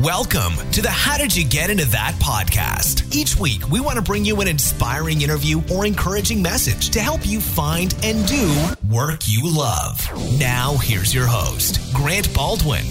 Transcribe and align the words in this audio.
Welcome 0.00 0.56
to 0.72 0.82
the 0.82 0.90
How 0.90 1.16
Did 1.16 1.36
You 1.36 1.46
Get 1.46 1.70
Into 1.70 1.84
That 1.84 2.14
podcast. 2.14 3.14
Each 3.14 3.38
week, 3.38 3.70
we 3.70 3.78
want 3.78 3.94
to 3.94 4.02
bring 4.02 4.24
you 4.24 4.40
an 4.40 4.48
inspiring 4.48 5.22
interview 5.22 5.62
or 5.72 5.86
encouraging 5.86 6.42
message 6.42 6.90
to 6.90 7.00
help 7.00 7.24
you 7.24 7.40
find 7.40 7.94
and 8.02 8.26
do 8.26 8.74
work 8.90 9.20
you 9.26 9.42
love. 9.44 10.00
Now, 10.36 10.74
here's 10.78 11.14
your 11.14 11.28
host, 11.28 11.94
Grant 11.94 12.34
Baldwin. 12.34 12.84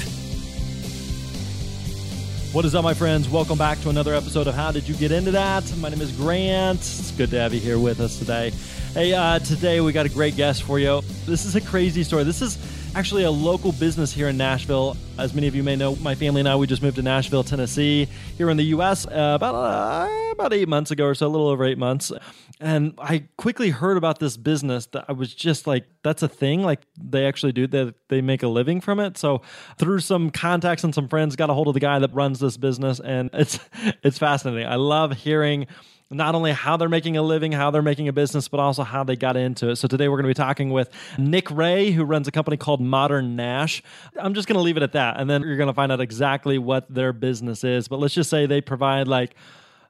What 2.54 2.64
is 2.64 2.74
up, 2.74 2.86
my 2.86 2.94
friends? 2.94 3.28
Welcome 3.28 3.58
back 3.58 3.82
to 3.82 3.90
another 3.90 4.14
episode 4.14 4.48
of 4.48 4.56
How 4.56 4.72
Did 4.72 4.88
You 4.88 4.96
Get 4.96 5.12
Into 5.12 5.32
That? 5.32 5.76
My 5.80 5.90
name 5.90 6.00
is 6.00 6.14
Grant. 6.14 6.80
It's 6.80 7.12
good 7.12 7.32
to 7.32 7.38
have 7.38 7.54
you 7.54 7.60
here 7.60 7.80
with 7.80 8.00
us 8.00 8.18
today. 8.18 8.54
Hey, 8.94 9.14
uh, 9.14 9.40
today 9.40 9.82
we 9.82 9.92
got 9.92 10.06
a 10.06 10.10
great 10.10 10.38
guest 10.38 10.64
for 10.64 10.80
you. 10.80 11.02
This 11.26 11.44
is 11.44 11.58
a 11.58 11.62
crazy 11.62 12.04
story. 12.04 12.24
This 12.24 12.42
is 12.42 12.58
actually 12.96 13.24
a 13.24 13.32
local 13.32 13.72
business 13.72 14.14
here 14.14 14.28
in 14.28 14.38
Nashville. 14.38 14.96
As 15.18 15.34
many 15.34 15.48
of 15.48 15.56
you 15.56 15.64
may 15.64 15.76
know, 15.76 15.96
my 15.98 16.16
family 16.16 16.42
and 16.42 16.50
I 16.50 16.56
we 16.56 16.68
just 16.68 16.82
moved 16.82 16.96
to 16.98 17.02
Nashville, 17.02 17.44
Tennessee, 17.44 18.08
here 18.38 18.50
in 18.50 18.58
the 18.58 18.66
U.S. 18.66 19.08
Uh, 19.08 19.34
about 19.36 19.56
uh, 19.56 20.32
about 20.32 20.54
eight 20.54 20.68
months 20.68 20.92
ago 20.92 21.06
or 21.06 21.16
so, 21.16 21.28
a 21.28 21.30
little 21.30 21.48
over 21.48 21.66
eight 21.66 21.78
months. 21.78 22.12
And 22.60 22.94
I 22.98 23.26
quickly 23.38 23.72
heard 23.72 23.98
about 23.98 24.20
this 24.20 24.38
business 24.38 24.86
that 24.88 25.06
I 25.10 25.14
was 25.14 25.34
just 25.34 25.68
like, 25.68 25.86
that's 26.04 26.24
a 26.24 26.28
thing. 26.28 26.62
Like 26.62 26.82
they 26.98 27.26
actually 27.26 27.52
do 27.52 27.68
that. 27.68 27.96
They 28.10 28.22
make 28.22 28.44
a 28.44 28.48
living 28.48 28.80
from 28.80 29.00
it. 29.00 29.18
So 29.18 29.42
through 29.78 30.00
some 30.00 30.30
contacts 30.30 30.84
and 30.84 30.94
some 30.94 31.08
friends, 31.08 31.36
got 31.36 31.50
a 31.50 31.54
hold 31.54 31.68
of 31.68 31.74
the 31.74 31.80
guy 31.80 32.00
that 32.00 32.14
runs 32.14 32.40
this 32.40 32.58
business, 32.58 33.00
and 33.00 33.30
it's 33.34 33.60
it's 34.04 34.18
fascinating. 34.18 34.68
I 34.68 34.76
love 34.76 35.14
hearing 35.14 35.68
not 36.14 36.36
only 36.36 36.52
how 36.52 36.78
they're 36.78 36.90
making 36.90 37.18
a 37.18 37.22
living, 37.22 37.52
how 37.52 37.72
they're 37.72 37.82
making 37.82 38.08
a 38.08 38.14
business, 38.14 38.48
but 38.48 38.60
also 38.60 38.84
how 38.84 39.04
they 39.04 39.16
got 39.16 39.36
into 39.36 39.70
it. 39.70 39.76
So 39.78 39.88
today 39.88 40.08
we're 40.08 40.18
going 40.18 40.26
to 40.26 40.30
be 40.30 40.34
talking 40.34 40.70
with 40.70 40.90
Nick 41.18 41.52
Ray, 41.52 41.92
who 41.92 42.04
runs 42.04 42.28
a 42.28 42.32
company 42.32 42.58
called 42.58 42.82
ModerNash. 42.82 43.82
I'm 44.20 44.34
just 44.34 44.48
going 44.48 44.58
to 44.58 44.62
leave 44.62 44.78
it 44.78 44.84
at 44.84 44.94
that. 44.94 45.20
And 45.20 45.30
then 45.30 45.42
you're 45.42 45.58
going 45.58 45.68
to 45.68 45.74
find 45.74 45.92
out 45.92 46.02
exactly 46.02 46.58
what 46.58 46.94
their 46.94 47.14
business 47.14 47.64
is. 47.64 47.88
But 47.88 48.00
let's 48.00 48.14
just 48.14 48.30
say 48.30 48.46
they 48.46 48.62
provide 48.62 49.08
like, 49.08 49.36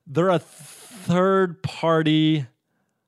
they're 0.08 0.30
a 0.30 0.40
third 0.40 1.62
party 1.64 2.46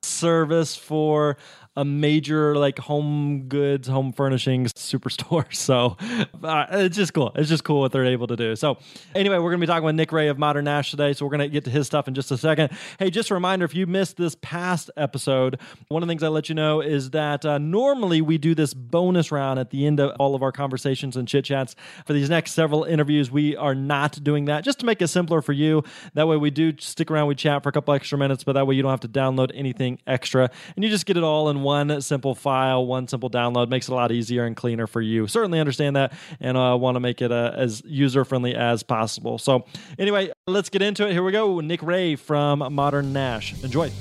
service 0.01 0.75
for 0.75 1.37
a 1.75 1.83
major 1.83 2.55
like 2.55 2.79
home 2.79 3.43
goods, 3.47 3.87
home 3.87 4.13
furnishings 4.13 4.71
superstore. 4.73 5.45
So 5.65 5.97
uh, 6.43 6.65
it's 6.71 6.95
just 6.95 7.13
cool. 7.13 7.31
It's 7.35 7.49
just 7.49 7.63
cool 7.63 7.79
what 7.79 7.91
they're 7.91 8.05
able 8.05 8.27
to 8.27 8.35
do. 8.35 8.55
So 8.55 8.77
anyway, 9.15 9.37
we're 9.37 9.49
going 9.49 9.61
to 9.61 9.65
be 9.65 9.67
talking 9.67 9.85
with 9.85 9.95
Nick 9.95 10.11
Ray 10.11 10.27
of 10.27 10.37
ModerNash 10.37 10.91
today. 10.91 11.13
So 11.13 11.25
we're 11.25 11.31
going 11.31 11.39
to 11.39 11.47
get 11.49 11.63
to 11.63 11.71
his 11.71 11.87
stuff 11.87 12.07
in 12.07 12.13
just 12.13 12.29
a 12.29 12.37
second. 12.37 12.71
Hey, 12.99 13.09
just 13.09 13.31
a 13.31 13.33
reminder 13.33 13.65
if 13.65 13.73
you 13.73 13.87
missed 13.87 14.17
this 14.17 14.35
past 14.41 14.91
episode, 14.95 15.59
one 15.87 16.03
of 16.03 16.07
the 16.07 16.11
things 16.11 16.21
I 16.23 16.27
let 16.27 16.49
you 16.49 16.55
know 16.55 16.81
is 16.81 17.11
that 17.11 17.45
uh, 17.45 17.57
normally 17.57 18.21
we 18.21 18.37
do 18.37 18.53
this 18.53 18.73
bonus 18.73 19.31
round 19.31 19.59
at 19.59 19.71
the 19.71 19.87
end 19.87 19.99
of 19.99 20.15
all 20.19 20.35
of 20.35 20.43
our 20.43 20.51
conversations 20.51 21.15
and 21.15 21.27
chit 21.27 21.45
chats. 21.45 21.75
For 22.05 22.13
these 22.13 22.29
next 22.29 22.51
several 22.51 22.83
interviews, 22.83 23.31
we 23.31 23.55
are 23.55 23.75
not 23.75 24.23
doing 24.23 24.45
that 24.45 24.63
just 24.63 24.79
to 24.79 24.85
make 24.85 25.01
it 25.01 25.07
simpler 25.07 25.41
for 25.41 25.53
you. 25.53 25.83
That 26.13 26.27
way 26.27 26.37
we 26.37 26.51
do 26.51 26.73
stick 26.79 27.09
around, 27.09 27.27
we 27.27 27.35
chat 27.35 27.63
for 27.63 27.69
a 27.69 27.71
couple 27.71 27.93
extra 27.93 28.17
minutes, 28.17 28.43
but 28.43 28.53
that 28.53 28.67
way 28.67 28.75
you 28.75 28.81
don't 28.81 28.91
have 28.91 28.99
to 29.01 29.09
download 29.09 29.51
anything 29.53 29.99
extra 30.05 30.51
and 30.75 30.83
you 30.83 30.89
just 30.89 31.05
get 31.05 31.17
it 31.17 31.23
all 31.23 31.49
in 31.49 31.61
one 31.65 31.99
simple 32.01 32.35
file, 32.35 32.85
one 32.85 33.07
simple 33.09 33.29
download. 33.29 33.67
Makes 33.67 33.89
it 33.89 33.91
a 33.91 33.95
lot 33.95 34.11
easier 34.11 34.45
and 34.45 34.55
cleaner 34.55 34.87
for 34.87 35.01
you. 35.01 35.27
Certainly 35.27 35.59
understand 35.59 35.95
that 35.97 36.13
and 36.39 36.55
uh, 36.55 36.77
want 36.79 36.95
to 36.95 36.99
make 36.99 37.21
it 37.21 37.31
uh, 37.31 37.51
as 37.55 37.81
user 37.83 38.23
friendly 38.23 38.55
as 38.55 38.83
possible. 38.83 39.37
So, 39.37 39.65
anyway, 39.99 40.31
let's 40.47 40.69
get 40.69 40.81
into 40.81 41.05
it. 41.07 41.11
Here 41.11 41.23
we 41.23 41.31
go. 41.31 41.59
Nick 41.59 41.81
Ray 41.83 42.15
from 42.15 42.61
ModerNash. 42.61 43.63
Enjoy. 43.63 43.91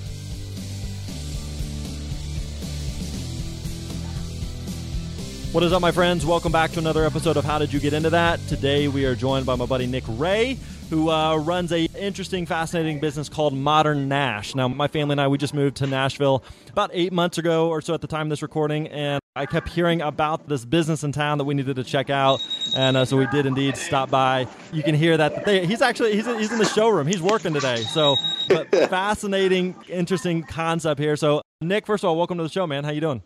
What 5.55 5.63
is 5.63 5.73
up, 5.73 5.81
my 5.81 5.93
friends? 5.93 6.27
Welcome 6.27 6.51
back 6.51 6.73
to 6.73 6.81
another 6.81 7.05
episode 7.05 7.37
of 7.37 7.45
How 7.45 7.61
Did 7.61 7.73
You 7.73 7.79
Get 7.79 7.93
Into 7.93 8.11
That? 8.11 8.41
Today 8.49 8.89
we 8.89 9.05
are 9.05 9.15
joined 9.15 9.47
by 9.47 9.55
my 9.55 9.67
buddy 9.67 9.87
Nick 9.87 10.03
Ray 10.09 10.59
who 10.91 11.11
uh, 11.11 11.37
runs 11.37 11.73
a 11.73 11.85
interesting, 11.99 12.47
fascinating 12.47 13.01
business 13.01 13.29
called 13.29 13.55
ModerNash. 13.55 14.55
Now, 14.55 14.69
my 14.69 14.89
family 14.89 15.13
and 15.15 15.21
I, 15.21 15.29
we 15.29 15.39
just 15.39 15.55
moved 15.55 15.77
to 15.79 15.87
Nashville 15.87 16.45
about 16.71 16.91
eight 16.93 17.13
months 17.13 17.39
ago 17.39 17.69
or 17.69 17.81
so 17.81 17.95
at 17.95 18.01
the 18.01 18.07
time 18.07 18.27
of 18.27 18.31
this 18.31 18.43
recording, 18.43 18.89
and 18.89 19.21
I 19.37 19.47
kept 19.47 19.69
hearing 19.69 20.01
about 20.03 20.49
this 20.49 20.65
business 20.65 21.03
in 21.05 21.13
town 21.13 21.39
that 21.39 21.45
we 21.45 21.55
needed 21.55 21.77
to 21.77 21.85
check 21.85 22.11
out, 22.11 22.41
and 22.77 22.97
uh, 22.97 23.05
so 23.05 23.17
we 23.17 23.27
did 23.27 23.47
indeed 23.47 23.77
stop 23.77 24.11
by. 24.11 24.47
You 24.73 24.83
can 24.83 24.95
hear 24.95 25.17
that 25.17 25.45
they, 25.45 25.67
he's 25.67 25.83
actually 25.83 26.15
he's, 26.15 26.27
he's 26.27 26.53
in 26.53 26.59
the 26.59 26.65
showroom. 26.65 27.07
He's 27.07 27.23
working 27.23 27.55
today, 27.55 27.83
so 27.83 28.17
fascinating, 28.71 29.75
interesting 29.89 30.43
concept 30.43 31.01
here. 31.01 31.17
So, 31.17 31.43
Nick, 31.61 31.87
first 31.87 32.05
of 32.05 32.09
all, 32.09 32.17
welcome 32.17 32.39
to 32.39 32.45
the 32.45 32.51
show, 32.51 32.67
man. 32.67 32.85
How 32.85 32.91
you 32.91 33.01
doing? 33.01 33.23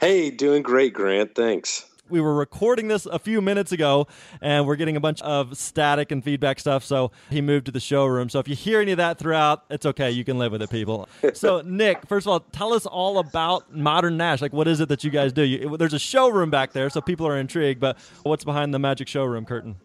Hey, 0.00 0.30
doing 0.30 0.62
great, 0.62 0.92
Grant. 0.92 1.34
Thanks 1.34 1.86
we 2.08 2.20
were 2.20 2.34
recording 2.34 2.88
this 2.88 3.06
a 3.06 3.18
few 3.18 3.40
minutes 3.40 3.72
ago 3.72 4.06
and 4.40 4.66
we're 4.66 4.76
getting 4.76 4.96
a 4.96 5.00
bunch 5.00 5.20
of 5.22 5.56
static 5.56 6.12
and 6.12 6.22
feedback 6.22 6.60
stuff. 6.60 6.84
So 6.84 7.10
he 7.30 7.40
moved 7.40 7.66
to 7.66 7.72
the 7.72 7.80
showroom. 7.80 8.28
So 8.28 8.38
if 8.38 8.48
you 8.48 8.54
hear 8.54 8.80
any 8.80 8.92
of 8.92 8.98
that 8.98 9.18
throughout, 9.18 9.64
it's 9.70 9.86
okay. 9.86 10.10
You 10.10 10.24
can 10.24 10.38
live 10.38 10.52
with 10.52 10.62
it, 10.62 10.70
people. 10.70 11.08
so, 11.34 11.62
Nick, 11.62 12.06
first 12.06 12.26
of 12.26 12.32
all, 12.32 12.40
tell 12.40 12.72
us 12.72 12.86
all 12.86 13.18
about 13.18 13.74
ModerNash. 13.74 14.40
Like, 14.40 14.52
what 14.52 14.68
is 14.68 14.80
it 14.80 14.88
that 14.88 15.04
you 15.04 15.10
guys 15.10 15.32
do? 15.32 15.42
You, 15.42 15.76
there's 15.76 15.94
a 15.94 15.98
showroom 15.98 16.50
back 16.50 16.72
there, 16.72 16.90
so 16.90 17.00
people 17.00 17.26
are 17.26 17.38
intrigued, 17.38 17.80
but 17.80 17.98
what's 18.22 18.44
behind 18.44 18.72
the 18.72 18.78
magic 18.78 19.08
showroom 19.08 19.44
curtain? 19.44 19.76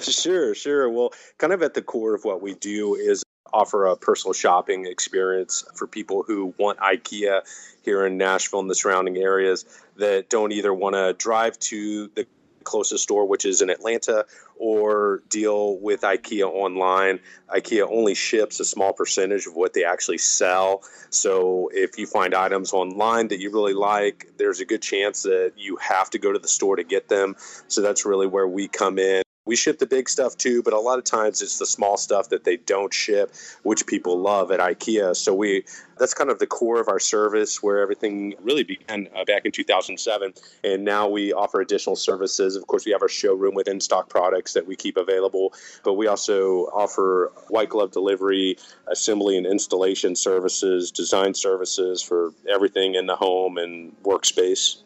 Sure, 0.00 0.54
sure. 0.54 0.88
Well, 0.90 1.12
kind 1.38 1.52
of 1.52 1.62
at 1.62 1.74
the 1.74 1.82
core 1.82 2.14
of 2.14 2.24
what 2.24 2.42
we 2.42 2.54
do 2.54 2.94
is 2.94 3.21
offer 3.52 3.86
a 3.86 3.96
personal 3.96 4.32
shopping 4.32 4.86
experience 4.86 5.64
for 5.74 5.86
people 5.86 6.22
who 6.26 6.54
want 6.58 6.78
IKEA 6.78 7.42
here 7.82 8.06
in 8.06 8.16
Nashville 8.16 8.60
and 8.60 8.70
the 8.70 8.74
surrounding 8.74 9.16
areas 9.16 9.64
that 9.96 10.30
don't 10.30 10.52
either 10.52 10.72
want 10.72 10.94
to 10.94 11.12
drive 11.14 11.58
to 11.58 12.08
the 12.14 12.26
closest 12.64 13.02
store, 13.02 13.26
which 13.26 13.44
is 13.44 13.60
in 13.60 13.70
Atlanta, 13.70 14.24
or 14.56 15.22
deal 15.28 15.78
with 15.78 16.02
IKEA 16.02 16.44
online. 16.44 17.18
IKEA 17.48 17.86
only 17.90 18.14
ships 18.14 18.60
a 18.60 18.64
small 18.64 18.92
percentage 18.92 19.46
of 19.46 19.54
what 19.54 19.74
they 19.74 19.84
actually 19.84 20.18
sell. 20.18 20.82
So 21.10 21.70
if 21.74 21.98
you 21.98 22.06
find 22.06 22.34
items 22.34 22.72
online 22.72 23.28
that 23.28 23.40
you 23.40 23.50
really 23.50 23.74
like, 23.74 24.30
there's 24.38 24.60
a 24.60 24.64
good 24.64 24.82
chance 24.82 25.22
that 25.22 25.54
you 25.56 25.76
have 25.76 26.10
to 26.10 26.18
go 26.18 26.32
to 26.32 26.38
the 26.38 26.48
store 26.48 26.76
to 26.76 26.84
get 26.84 27.08
them. 27.08 27.34
So 27.68 27.80
that's 27.80 28.06
really 28.06 28.26
where 28.26 28.46
we 28.46 28.68
come 28.68 28.98
in. 28.98 29.22
We 29.44 29.56
ship 29.56 29.80
the 29.80 29.86
big 29.86 30.08
stuff 30.08 30.36
too, 30.36 30.62
but 30.62 30.72
a 30.72 30.78
lot 30.78 30.98
of 30.98 31.04
times 31.04 31.42
it's 31.42 31.58
the 31.58 31.66
small 31.66 31.96
stuff 31.96 32.28
that 32.28 32.44
they 32.44 32.58
don't 32.58 32.94
ship, 32.94 33.34
which 33.64 33.86
people 33.86 34.20
love 34.20 34.52
at 34.52 34.60
IKEA. 34.60 35.16
So 35.16 35.34
we 35.34 35.64
that's 35.98 36.14
kind 36.14 36.30
of 36.30 36.38
the 36.38 36.46
core 36.46 36.80
of 36.80 36.88
our 36.88 37.00
service 37.00 37.60
where 37.60 37.80
everything 37.80 38.34
really 38.40 38.62
began 38.62 39.08
uh, 39.16 39.24
back 39.24 39.44
in 39.44 39.52
2007 39.52 40.32
and 40.62 40.84
now 40.84 41.08
we 41.08 41.32
offer 41.32 41.60
additional 41.60 41.96
services. 41.96 42.54
Of 42.54 42.68
course, 42.68 42.86
we 42.86 42.92
have 42.92 43.02
our 43.02 43.08
showroom 43.08 43.54
with 43.54 43.66
in-stock 43.66 44.08
products 44.08 44.52
that 44.52 44.66
we 44.66 44.76
keep 44.76 44.96
available, 44.96 45.52
but 45.82 45.94
we 45.94 46.06
also 46.06 46.66
offer 46.66 47.32
white 47.48 47.68
glove 47.68 47.90
delivery, 47.90 48.56
assembly 48.86 49.36
and 49.36 49.46
installation 49.46 50.14
services, 50.14 50.92
design 50.92 51.34
services 51.34 52.00
for 52.00 52.32
everything 52.48 52.94
in 52.94 53.06
the 53.06 53.16
home 53.16 53.58
and 53.58 53.92
workspace. 54.04 54.82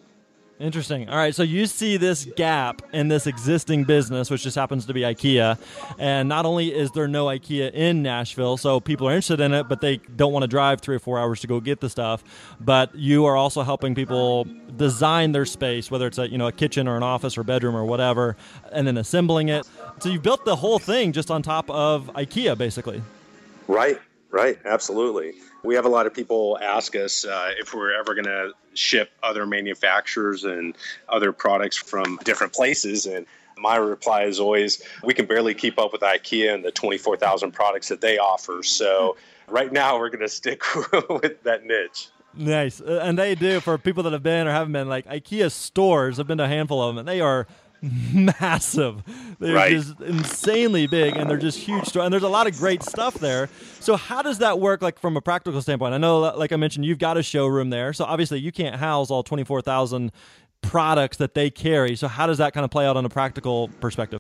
Interesting. 0.59 1.11
All 1.11 1.19
right, 1.19 1.35
so 1.35 1.43
you 1.43 1.67
see 1.67 1.99
this 1.99 2.25
gap 2.25 2.81
in 2.95 3.09
this 3.09 3.27
existing 3.27 3.85
business, 3.85 4.31
which 4.31 4.43
just 4.43 4.57
happens 4.57 4.87
to 4.87 4.95
be 4.95 5.03
IKEA, 5.03 5.59
and 5.99 6.31
not 6.31 6.47
only 6.47 6.75
is 6.75 6.91
there 6.93 7.07
no 7.07 7.27
IKEA 7.27 7.75
in 7.75 8.03
Nashville, 8.03 8.57
so 8.57 8.81
people 8.81 9.07
are 9.07 9.13
interested 9.13 9.41
in 9.41 9.53
it, 9.53 9.69
but 9.69 9.83
they 9.83 9.99
don't 9.99 10.33
want 10.33 10.45
to 10.45 10.49
drive 10.49 10.81
three 10.81 10.97
or 10.97 10.99
four 10.99 11.19
hours 11.19 11.41
to 11.41 11.47
go 11.47 11.61
get 11.61 11.81
the 11.81 11.91
stuff. 11.91 12.25
But 12.59 12.95
you 12.95 13.27
are 13.27 13.37
also 13.37 13.63
helping 13.65 13.95
people 13.95 14.47
design 14.77 15.33
their 15.33 15.45
space, 15.45 15.91
whether 15.91 16.07
it's 16.07 16.17
a 16.17 16.31
you 16.31 16.39
know 16.39 16.47
a 16.47 16.53
kitchen 16.53 16.89
or 16.89 16.97
an 16.97 17.03
office 17.03 17.37
or 17.37 17.43
bedroom 17.45 17.77
or 17.77 17.85
whatever, 17.85 18.35
and 18.73 18.87
then 18.87 18.97
assembling 18.97 19.51
it. 19.51 19.69
So 20.01 20.09
you 20.09 20.19
built 20.19 20.47
the 20.47 20.57
whole 20.57 20.79
thing 20.79 21.13
just 21.13 21.31
on 21.31 21.43
top 21.43 21.69
of 21.69 22.07
IKEA, 22.15 22.57
basically. 22.57 23.03
Right. 23.69 23.99
Right, 24.37 24.59
absolutely. 24.67 25.33
We 25.65 25.77
have 25.77 25.87
a 25.87 25.89
lot 25.89 26.07
of 26.07 26.13
people 26.13 26.59
ask 26.61 26.95
us 26.95 27.25
uh, 27.25 27.53
if 27.59 27.73
we're 27.73 27.99
ever 27.99 28.13
going 28.15 28.27
to 28.27 28.53
ship 28.75 29.11
other 29.23 29.47
manufacturers 29.47 30.45
and 30.45 30.77
other 31.09 31.33
products 31.33 31.79
from 31.79 32.19
different 32.23 32.53
places. 32.53 33.07
And 33.07 33.25
my 33.57 33.77
reply 33.77 34.25
is 34.25 34.39
always, 34.39 34.83
we 35.03 35.15
can 35.15 35.25
barely 35.25 35.55
keep 35.55 35.79
up 35.79 35.91
with 35.91 36.03
IKEA 36.03 36.53
and 36.53 36.63
the 36.63 36.71
24,000 36.71 37.53
products 37.53 37.89
that 37.89 38.03
they 38.03 38.19
offer. 38.19 38.63
So 38.63 39.17
right 39.49 39.73
now, 39.73 39.99
we're 39.99 40.11
going 40.11 40.21
to 40.21 40.29
stick 40.29 40.61
with 41.09 41.43
that 41.45 41.65
niche. 41.65 42.09
Nice. 42.35 42.83
Uh, 42.83 43.01
and 43.03 43.19
they 43.19 43.35
do, 43.35 43.61
for 43.61 43.79
people 43.79 44.03
that 44.03 44.13
have 44.13 44.23
been 44.23 44.47
or 44.47 44.53
haven't 44.53 44.75
been, 44.75 44.87
like 44.87 45.07
IKEA 45.07 45.51
stores, 45.51 46.21
I've 46.21 46.27
been 46.27 46.37
to 46.37 46.45
a 46.45 46.49
handful 46.49 46.83
of 46.83 46.95
them, 46.95 46.99
and 46.99 47.09
they 47.09 47.23
are 47.23 47.47
massive. 48.13 49.03
They're 49.39 49.55
right. 49.55 49.73
just 49.73 50.01
insanely 50.01 50.87
big 50.87 51.17
and 51.17 51.29
they're 51.29 51.37
just 51.37 51.59
huge. 51.59 51.95
And 51.97 52.13
there's 52.13 52.23
a 52.23 52.29
lot 52.29 52.47
of 52.47 52.57
great 52.57 52.83
stuff 52.83 53.15
there. 53.15 53.49
So 53.81 53.97
how 53.97 54.23
does 54.23 54.39
that 54.39 54.61
work 54.61 54.83
like 54.83 54.99
from 54.99 55.17
a 55.17 55.21
practical 55.21 55.61
standpoint? 55.63 55.95
I 55.95 55.99
know 55.99 56.21
like 56.21 56.53
I 56.53 56.57
mentioned 56.57 56.85
you've 56.85 56.99
got 56.99 57.17
a 57.17 57.23
showroom 57.23 57.71
there. 57.71 57.93
So 57.93 58.05
obviously 58.05 58.41
you 58.41 58.53
can't 58.53 58.77
house 58.77 59.11
all 59.11 59.23
24,000 59.23 60.13
products 60.63 61.19
that 61.19 61.35
they 61.35 61.51
carry. 61.51 61.97
So 61.97 62.09
how 62.09 62.27
does 62.27 62.39
that 62.39 62.53
kind 62.53 62.65
of 62.65 62.71
play 62.71 62.87
out 62.87 62.97
on 62.97 63.05
a 63.05 63.11
practical 63.11 63.69
perspective? 63.81 64.19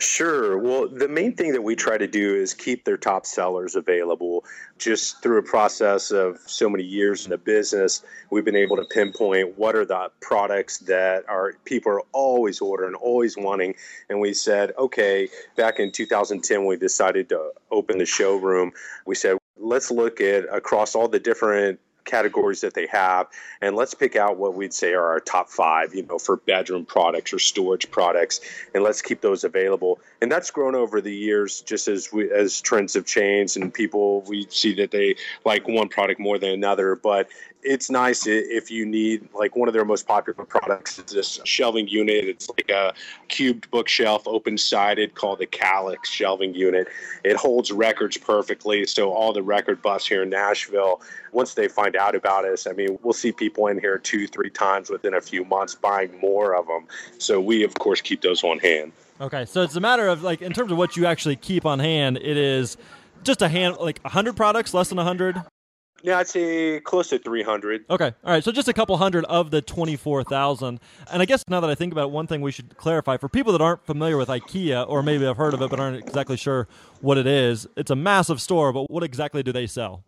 Sure. 0.00 0.58
Well, 0.58 0.88
the 0.88 1.08
main 1.08 1.34
thing 1.34 1.52
that 1.52 1.62
we 1.62 1.76
try 1.76 1.96
to 1.96 2.06
do 2.06 2.34
is 2.34 2.54
keep 2.54 2.84
their 2.84 2.96
top 2.96 3.24
sellers 3.24 3.76
available. 3.76 4.44
Just 4.78 5.22
through 5.22 5.38
a 5.38 5.42
process 5.42 6.10
of 6.10 6.38
so 6.46 6.68
many 6.68 6.82
years 6.82 7.24
in 7.24 7.30
the 7.30 7.38
business, 7.38 8.02
we've 8.30 8.44
been 8.44 8.56
able 8.56 8.76
to 8.76 8.84
pinpoint 8.84 9.56
what 9.56 9.76
are 9.76 9.84
the 9.84 10.10
products 10.20 10.78
that 10.78 11.24
are 11.28 11.54
people 11.64 11.92
are 11.92 12.02
always 12.12 12.60
ordering, 12.60 12.94
always 12.94 13.36
wanting. 13.36 13.74
And 14.08 14.20
we 14.20 14.34
said, 14.34 14.72
okay, 14.76 15.28
back 15.56 15.78
in 15.78 15.92
2010, 15.92 16.66
we 16.66 16.76
decided 16.76 17.28
to 17.28 17.52
open 17.70 17.98
the 17.98 18.06
showroom. 18.06 18.72
We 19.06 19.14
said, 19.14 19.38
let's 19.56 19.90
look 19.90 20.20
at 20.20 20.44
across 20.52 20.94
all 20.94 21.08
the 21.08 21.20
different 21.20 21.78
categories 22.04 22.60
that 22.60 22.74
they 22.74 22.86
have. 22.86 23.28
And 23.60 23.76
let's 23.76 23.94
pick 23.94 24.16
out 24.16 24.36
what 24.36 24.54
we'd 24.54 24.72
say 24.72 24.92
are 24.92 25.06
our 25.06 25.20
top 25.20 25.48
five 25.48 25.94
you 25.94 26.04
know 26.04 26.18
for 26.18 26.36
bedroom 26.36 26.84
products 26.84 27.32
or 27.32 27.38
storage 27.38 27.90
products 27.90 28.40
and 28.74 28.82
let's 28.82 29.02
keep 29.02 29.20
those 29.20 29.44
available. 29.44 30.00
And 30.20 30.30
that's 30.30 30.50
grown 30.50 30.74
over 30.74 31.00
the 31.00 31.14
years 31.14 31.60
just 31.62 31.88
as 31.88 32.12
we 32.12 32.30
as 32.30 32.60
trends 32.60 32.94
have 32.94 33.06
changed 33.06 33.56
and 33.56 33.72
people 33.72 34.22
we 34.22 34.46
see 34.50 34.74
that 34.76 34.90
they 34.90 35.16
like 35.44 35.66
one 35.66 35.88
product 35.88 36.20
more 36.20 36.38
than 36.38 36.50
another. 36.50 36.94
But 36.94 37.28
it's 37.64 37.90
nice 37.90 38.26
if 38.26 38.70
you 38.70 38.84
need 38.84 39.26
like 39.34 39.56
one 39.56 39.68
of 39.68 39.74
their 39.74 39.84
most 39.84 40.06
popular 40.06 40.44
products 40.44 40.98
is 40.98 41.04
this 41.06 41.40
shelving 41.44 41.88
unit. 41.88 42.26
It's 42.26 42.48
like 42.48 42.70
a 42.70 42.92
cubed 43.28 43.70
bookshelf, 43.70 44.26
open 44.26 44.58
sided, 44.58 45.14
called 45.14 45.38
the 45.38 45.46
Kallax 45.46 46.04
shelving 46.04 46.54
unit. 46.54 46.88
It 47.24 47.36
holds 47.36 47.72
records 47.72 48.18
perfectly. 48.18 48.84
So 48.86 49.12
all 49.12 49.32
the 49.32 49.42
record 49.42 49.80
buffs 49.80 50.06
here 50.06 50.22
in 50.22 50.30
Nashville, 50.30 51.00
once 51.32 51.54
they 51.54 51.66
find 51.66 51.96
out 51.96 52.14
about 52.14 52.44
us, 52.44 52.66
I 52.66 52.72
mean, 52.72 52.98
we'll 53.02 53.14
see 53.14 53.32
people 53.32 53.66
in 53.68 53.80
here 53.80 53.98
two, 53.98 54.26
three 54.26 54.50
times 54.50 54.90
within 54.90 55.14
a 55.14 55.20
few 55.20 55.44
months 55.44 55.74
buying 55.74 56.18
more 56.20 56.54
of 56.54 56.66
them. 56.66 56.86
So 57.18 57.40
we, 57.40 57.64
of 57.64 57.74
course, 57.74 58.00
keep 58.00 58.20
those 58.20 58.44
on 58.44 58.58
hand. 58.58 58.92
Okay, 59.20 59.46
so 59.46 59.62
it's 59.62 59.76
a 59.76 59.80
matter 59.80 60.08
of 60.08 60.22
like 60.22 60.42
in 60.42 60.52
terms 60.52 60.70
of 60.70 60.76
what 60.76 60.96
you 60.96 61.06
actually 61.06 61.36
keep 61.36 61.64
on 61.64 61.78
hand, 61.78 62.18
it 62.18 62.36
is 62.36 62.76
just 63.22 63.40
a 63.40 63.48
hand 63.48 63.76
like 63.80 64.00
100 64.02 64.36
products, 64.36 64.74
less 64.74 64.88
than 64.88 64.96
100. 64.96 65.42
Yeah, 66.04 66.18
I'd 66.18 66.28
say 66.28 66.80
close 66.80 67.08
to 67.08 67.18
300. 67.18 67.86
Okay. 67.88 68.12
All 68.24 68.30
right. 68.30 68.44
So 68.44 68.52
just 68.52 68.68
a 68.68 68.74
couple 68.74 68.94
hundred 68.98 69.24
of 69.24 69.50
the 69.50 69.62
24,000. 69.62 70.78
And 71.10 71.22
I 71.22 71.24
guess 71.24 71.42
now 71.48 71.60
that 71.60 71.70
I 71.70 71.74
think 71.74 71.92
about 71.94 72.04
it, 72.04 72.10
one 72.10 72.26
thing 72.26 72.42
we 72.42 72.52
should 72.52 72.76
clarify 72.76 73.16
for 73.16 73.30
people 73.30 73.52
that 73.52 73.62
aren't 73.62 73.86
familiar 73.86 74.18
with 74.18 74.28
IKEA 74.28 74.86
or 74.86 75.02
maybe 75.02 75.24
have 75.24 75.38
heard 75.38 75.54
of 75.54 75.62
it 75.62 75.70
but 75.70 75.80
aren't 75.80 75.96
exactly 75.96 76.36
sure 76.36 76.68
what 77.00 77.16
it 77.16 77.26
is, 77.26 77.66
it's 77.74 77.90
a 77.90 77.96
massive 77.96 78.42
store, 78.42 78.70
but 78.70 78.90
what 78.90 79.02
exactly 79.02 79.42
do 79.42 79.50
they 79.50 79.66
sell? 79.66 80.04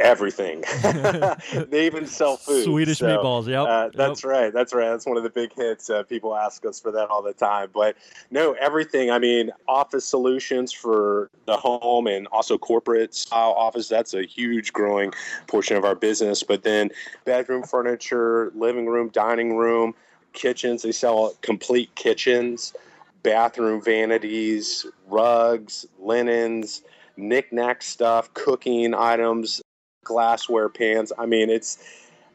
Everything. 0.00 0.64
they 1.68 1.86
even 1.86 2.06
sell 2.06 2.36
food. 2.36 2.64
Swedish 2.64 2.98
so, 2.98 3.06
meatballs. 3.06 3.46
Yep. 3.46 3.66
Uh, 3.66 3.90
that's 3.94 4.22
yep. 4.22 4.30
right. 4.30 4.52
That's 4.52 4.74
right. 4.74 4.90
That's 4.90 5.06
one 5.06 5.16
of 5.16 5.22
the 5.22 5.30
big 5.30 5.52
hits. 5.54 5.90
Uh, 5.90 6.02
people 6.02 6.34
ask 6.34 6.64
us 6.64 6.80
for 6.80 6.90
that 6.92 7.08
all 7.08 7.22
the 7.22 7.32
time. 7.32 7.70
But 7.72 7.96
no, 8.30 8.52
everything. 8.52 9.10
I 9.10 9.18
mean, 9.18 9.50
office 9.66 10.04
solutions 10.04 10.72
for 10.72 11.30
the 11.46 11.56
home 11.56 12.06
and 12.06 12.26
also 12.28 12.58
corporate 12.58 13.14
style 13.14 13.52
office. 13.52 13.88
That's 13.88 14.14
a 14.14 14.22
huge 14.22 14.72
growing 14.72 15.12
portion 15.46 15.76
of 15.76 15.84
our 15.84 15.94
business. 15.94 16.42
But 16.42 16.62
then 16.62 16.90
bedroom 17.24 17.62
furniture, 17.62 18.52
living 18.54 18.86
room, 18.86 19.08
dining 19.10 19.56
room, 19.56 19.94
kitchens. 20.32 20.82
They 20.82 20.92
sell 20.92 21.34
complete 21.42 21.94
kitchens, 21.94 22.74
bathroom 23.22 23.82
vanities, 23.82 24.86
rugs, 25.08 25.86
linens 25.98 26.82
knickknack 27.18 27.82
stuff, 27.82 28.32
cooking 28.32 28.94
items, 28.94 29.60
glassware 30.04 30.68
pans. 30.68 31.12
I 31.18 31.26
mean, 31.26 31.50
it's 31.50 31.78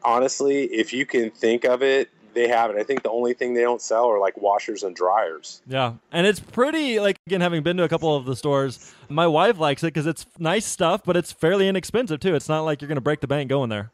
honestly, 0.02 0.64
if 0.64 0.92
you 0.92 1.06
can 1.06 1.30
think 1.30 1.64
of 1.64 1.82
it, 1.82 2.10
they 2.34 2.48
have 2.48 2.70
it. 2.70 2.76
I 2.76 2.82
think 2.82 3.02
the 3.02 3.10
only 3.10 3.32
thing 3.32 3.54
they 3.54 3.62
don't 3.62 3.80
sell 3.80 4.06
are 4.06 4.18
like 4.18 4.36
washers 4.36 4.82
and 4.82 4.94
dryers. 4.94 5.62
Yeah. 5.66 5.94
And 6.10 6.26
it's 6.26 6.40
pretty, 6.40 6.98
like, 6.98 7.16
again, 7.26 7.40
having 7.40 7.62
been 7.62 7.76
to 7.76 7.84
a 7.84 7.88
couple 7.88 8.14
of 8.14 8.24
the 8.26 8.34
stores, 8.34 8.92
my 9.08 9.26
wife 9.26 9.58
likes 9.58 9.84
it 9.84 9.88
because 9.88 10.06
it's 10.06 10.26
nice 10.38 10.66
stuff, 10.66 11.02
but 11.04 11.16
it's 11.16 11.32
fairly 11.32 11.68
inexpensive 11.68 12.20
too. 12.20 12.34
It's 12.34 12.48
not 12.48 12.62
like 12.62 12.80
you're 12.80 12.88
going 12.88 12.96
to 12.96 13.02
break 13.02 13.20
the 13.20 13.28
bank 13.28 13.48
going 13.48 13.70
there 13.70 13.92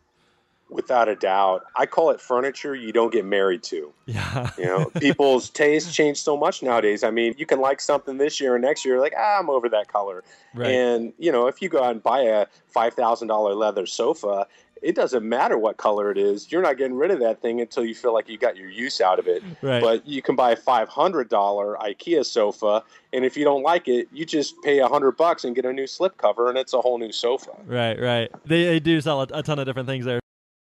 without 0.70 1.08
a 1.08 1.16
doubt. 1.16 1.64
I 1.76 1.86
call 1.86 2.10
it 2.10 2.20
furniture 2.20 2.74
you 2.74 2.92
don't 2.92 3.12
get 3.12 3.24
married 3.24 3.62
to. 3.64 3.92
Yeah. 4.06 4.50
you 4.56 4.64
know, 4.64 4.86
people's 4.98 5.50
tastes 5.50 5.94
change 5.94 6.18
so 6.18 6.36
much 6.36 6.62
nowadays. 6.62 7.04
I 7.04 7.10
mean, 7.10 7.34
you 7.36 7.46
can 7.46 7.60
like 7.60 7.80
something 7.80 8.18
this 8.18 8.40
year 8.40 8.54
and 8.54 8.64
next 8.64 8.84
year, 8.84 9.00
like, 9.00 9.14
ah, 9.16 9.38
I'm 9.38 9.50
over 9.50 9.68
that 9.68 9.88
color. 9.88 10.24
Right. 10.54 10.70
And, 10.70 11.12
you 11.18 11.32
know, 11.32 11.46
if 11.46 11.60
you 11.60 11.68
go 11.68 11.82
out 11.82 11.92
and 11.92 12.02
buy 12.02 12.20
a 12.22 12.46
$5,000 12.74 13.56
leather 13.56 13.86
sofa, 13.86 14.46
it 14.82 14.94
doesn't 14.94 15.28
matter 15.28 15.58
what 15.58 15.76
color 15.76 16.10
it 16.10 16.18
is. 16.18 16.50
You're 16.50 16.62
not 16.62 16.78
getting 16.78 16.96
rid 16.96 17.10
of 17.10 17.20
that 17.20 17.42
thing 17.42 17.60
until 17.60 17.84
you 17.84 17.94
feel 17.94 18.14
like 18.14 18.28
you 18.28 18.38
got 18.38 18.56
your 18.56 18.70
use 18.70 19.00
out 19.00 19.18
of 19.18 19.28
it. 19.28 19.42
Right. 19.62 19.82
But 19.82 20.06
you 20.06 20.22
can 20.22 20.36
buy 20.36 20.52
a 20.52 20.56
$500 20.56 21.28
IKEA 21.28 22.24
sofa, 22.24 22.82
and 23.12 23.24
if 23.24 23.36
you 23.36 23.44
don't 23.44 23.62
like 23.62 23.88
it, 23.88 24.08
you 24.12 24.24
just 24.24 24.60
pay 24.62 24.78
a 24.78 24.88
hundred 24.88 25.12
bucks 25.12 25.44
and 25.44 25.54
get 25.54 25.64
a 25.64 25.72
new 25.72 25.86
slip 25.86 26.16
cover, 26.16 26.48
and 26.48 26.56
it's 26.56 26.72
a 26.72 26.80
whole 26.80 26.98
new 26.98 27.12
sofa. 27.12 27.52
Right, 27.66 28.00
right. 28.00 28.30
They, 28.44 28.64
they 28.64 28.80
do 28.80 29.00
sell 29.00 29.20
a, 29.20 29.26
a 29.32 29.42
ton 29.42 29.58
of 29.58 29.66
different 29.66 29.88
things 29.88 30.04
there. 30.04 30.19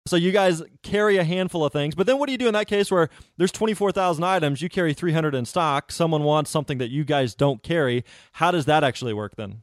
So 0.08 0.16
you 0.16 0.32
guys 0.32 0.64
carry 0.84 1.18
a 1.18 1.24
handful 1.24 1.64
of 1.64 1.74
things, 1.74 1.96
but 1.96 2.08
then 2.08 2.18
what 2.18 2.26
do 2.28 2.32
you 2.32 2.38
do 2.38 2.48
in 2.48 2.54
that 2.54 2.68
case 2.68 2.90
where 2.90 3.10
there's 3.38 3.52
24,000 3.52 4.24
items, 4.24 4.62
you 4.62 4.70
carry 4.70 4.94
300 4.94 5.36
in 5.36 5.46
stock, 5.46 5.92
someone 5.92 6.24
wants 6.24 6.50
something 6.50 6.78
that 6.80 6.90
you 6.90 7.04
guys 7.04 7.36
don't 7.36 7.62
carry. 7.62 8.04
How 8.34 8.52
does 8.52 8.66
that 8.66 8.84
actually 8.84 9.14
work 9.14 9.36
then? 9.36 9.62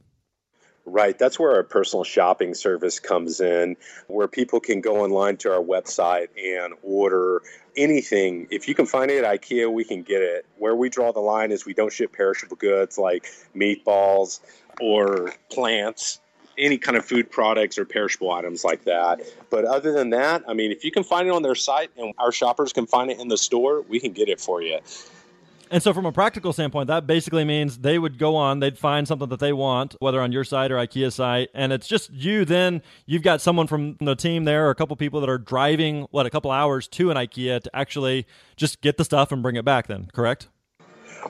Right. 0.87 1.17
That's 1.17 1.39
where 1.39 1.55
our 1.55 1.63
personal 1.63 2.03
shopping 2.03 2.53
service 2.53 2.99
comes 2.99 3.41
in, 3.41 3.75
where 4.07 4.27
people 4.27 4.59
can 4.59 4.81
go 4.81 5.03
online 5.03 5.37
to 5.37 5.51
our 5.51 5.61
website 5.61 6.27
and 6.37 6.75
order 6.83 7.41
anything. 7.75 8.47
If 8.51 8.67
you 8.67 8.75
can 8.75 8.85
find 8.85 9.09
it 9.09 9.23
at 9.23 9.41
IKEA, 9.41 9.71
we 9.71 9.83
can 9.83 10.03
get 10.03 10.21
it. 10.21 10.45
Where 10.57 10.75
we 10.75 10.89
draw 10.89 11.11
the 11.11 11.21
line 11.21 11.51
is 11.51 11.65
we 11.65 11.73
don't 11.73 11.91
ship 11.91 12.13
perishable 12.13 12.57
goods 12.57 12.99
like 12.99 13.25
meatballs 13.55 14.41
or 14.79 15.33
plants 15.51 16.19
any 16.57 16.77
kind 16.77 16.97
of 16.97 17.05
food 17.05 17.29
products 17.29 17.77
or 17.77 17.85
perishable 17.85 18.31
items 18.31 18.63
like 18.63 18.83
that. 18.85 19.21
But 19.49 19.65
other 19.65 19.91
than 19.91 20.09
that, 20.11 20.43
I 20.47 20.53
mean, 20.53 20.71
if 20.71 20.83
you 20.83 20.91
can 20.91 21.03
find 21.03 21.27
it 21.27 21.31
on 21.31 21.41
their 21.41 21.55
site 21.55 21.91
and 21.97 22.13
our 22.17 22.31
shoppers 22.31 22.73
can 22.73 22.85
find 22.87 23.11
it 23.11 23.19
in 23.19 23.27
the 23.27 23.37
store, 23.37 23.81
we 23.81 23.99
can 23.99 24.11
get 24.11 24.29
it 24.29 24.39
for 24.39 24.61
you. 24.61 24.79
And 25.71 25.81
so, 25.81 25.93
from 25.93 26.05
a 26.05 26.11
practical 26.11 26.53
standpoint, 26.53 26.87
that 26.87 27.07
basically 27.07 27.43
means 27.43 27.79
they 27.79 27.97
would 27.97 28.19
go 28.19 28.35
on, 28.35 28.59
they'd 28.59 28.77
find 28.77 29.07
something 29.07 29.29
that 29.29 29.39
they 29.39 29.51
want, 29.51 29.95
whether 29.99 30.21
on 30.21 30.31
your 30.31 30.43
site 30.43 30.71
or 30.71 30.75
IKEA 30.75 31.11
site, 31.11 31.49
and 31.55 31.73
it's 31.73 31.87
just 31.87 32.11
you. 32.11 32.45
Then 32.45 32.83
you've 33.07 33.23
got 33.23 33.41
someone 33.41 33.65
from 33.65 33.97
the 33.99 34.15
team 34.15 34.43
there, 34.43 34.67
or 34.67 34.69
a 34.69 34.75
couple 34.75 34.95
people 34.95 35.21
that 35.21 35.29
are 35.29 35.39
driving 35.39 36.07
what 36.11 36.27
a 36.27 36.29
couple 36.29 36.51
hours 36.51 36.87
to 36.89 37.09
an 37.09 37.17
IKEA 37.17 37.63
to 37.63 37.75
actually 37.75 38.27
just 38.55 38.81
get 38.81 38.97
the 38.97 39.03
stuff 39.03 39.31
and 39.31 39.41
bring 39.41 39.55
it 39.55 39.65
back. 39.65 39.87
Then, 39.87 40.07
correct? 40.13 40.49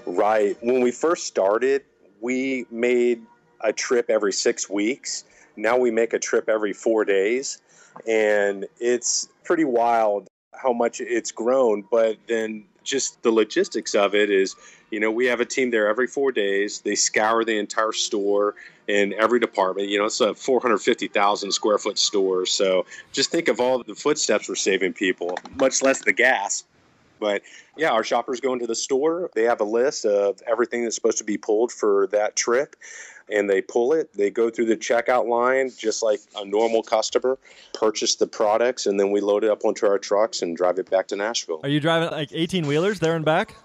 Right. 0.06 0.58
When 0.62 0.82
we 0.82 0.92
first 0.92 1.28
started, 1.28 1.84
we 2.20 2.66
made 2.70 3.22
a 3.66 3.74
trip 3.74 4.10
every 4.10 4.32
six 4.32 4.70
weeks. 4.70 5.26
Now 5.58 5.78
we 5.78 5.92
make 5.92 6.14
a 6.14 6.20
trip 6.20 6.48
every 6.48 6.74
four 6.74 7.04
days. 7.04 7.62
And 8.08 8.66
it's 8.80 9.28
pretty 9.44 9.66
wild 9.66 10.28
how 10.54 10.74
much 10.74 11.02
it's 11.02 11.32
grown. 11.32 11.84
But 11.90 12.18
then 12.28 12.66
just 12.84 13.22
the 13.24 13.32
logistics 13.32 13.96
of 13.96 14.14
it 14.16 14.30
is, 14.30 14.56
you 14.92 15.00
know, 15.00 15.12
we 15.12 15.26
have 15.26 15.40
a 15.40 15.46
team 15.46 15.72
there 15.72 15.88
every 15.88 16.08
four 16.08 16.32
days. 16.32 16.82
They 16.82 16.96
scour 16.96 17.44
the 17.44 17.58
entire 17.58 17.92
store 17.92 18.56
in 18.88 19.14
every 19.14 19.40
department. 19.40 19.90
You 19.90 20.00
know, 20.00 20.06
it's 20.06 20.22
a 20.22 20.36
450,000 20.36 21.52
square 21.52 21.78
foot 21.78 21.98
store. 21.98 22.46
So 22.46 22.86
just 23.12 23.32
think 23.32 23.48
of 23.48 23.60
all 23.60 23.84
the 23.84 23.96
footsteps 23.96 24.48
we're 24.48 24.56
saving 24.56 24.94
people, 24.94 25.38
much 25.60 25.82
less 25.82 26.04
the 26.04 26.14
gas. 26.14 26.64
But 27.20 27.42
yeah, 27.78 27.92
our 27.92 28.04
shoppers 28.04 28.40
go 28.40 28.54
into 28.54 28.68
the 28.68 28.76
store. 28.76 29.32
They 29.34 29.44
have 29.44 29.62
a 29.62 29.66
list 29.66 30.06
of 30.06 30.42
everything 30.46 30.84
that's 30.84 30.96
supposed 30.96 31.18
to 31.20 31.24
be 31.24 31.38
pulled 31.38 31.72
for 31.72 32.08
that 32.08 32.36
trip 32.36 32.76
and 33.30 33.50
they 33.50 33.62
pull 33.62 33.94
it. 33.94 34.14
They 34.14 34.30
go 34.30 34.50
through 34.50 34.66
the 34.66 34.78
checkout 34.78 35.28
line 35.28 35.72
just 35.78 36.04
like 36.04 36.20
a 36.36 36.46
normal 36.46 36.84
customer, 36.84 37.38
purchase 37.74 38.16
the 38.16 38.28
products, 38.28 38.86
and 38.86 39.00
then 39.00 39.12
we 39.12 39.22
load 39.22 39.44
it 39.44 39.50
up 39.50 39.66
onto 39.66 39.86
our 39.86 39.98
trucks 39.98 40.42
and 40.42 40.56
drive 40.56 40.80
it 40.80 40.90
back 40.90 41.08
to 41.08 41.16
Nashville. 41.16 41.60
Are 41.64 41.70
you 41.70 41.80
driving 41.80 42.10
like 42.12 42.30
18 42.32 42.68
wheelers 42.68 43.00
there 43.00 43.16
and 43.16 43.26
back? 43.26 43.56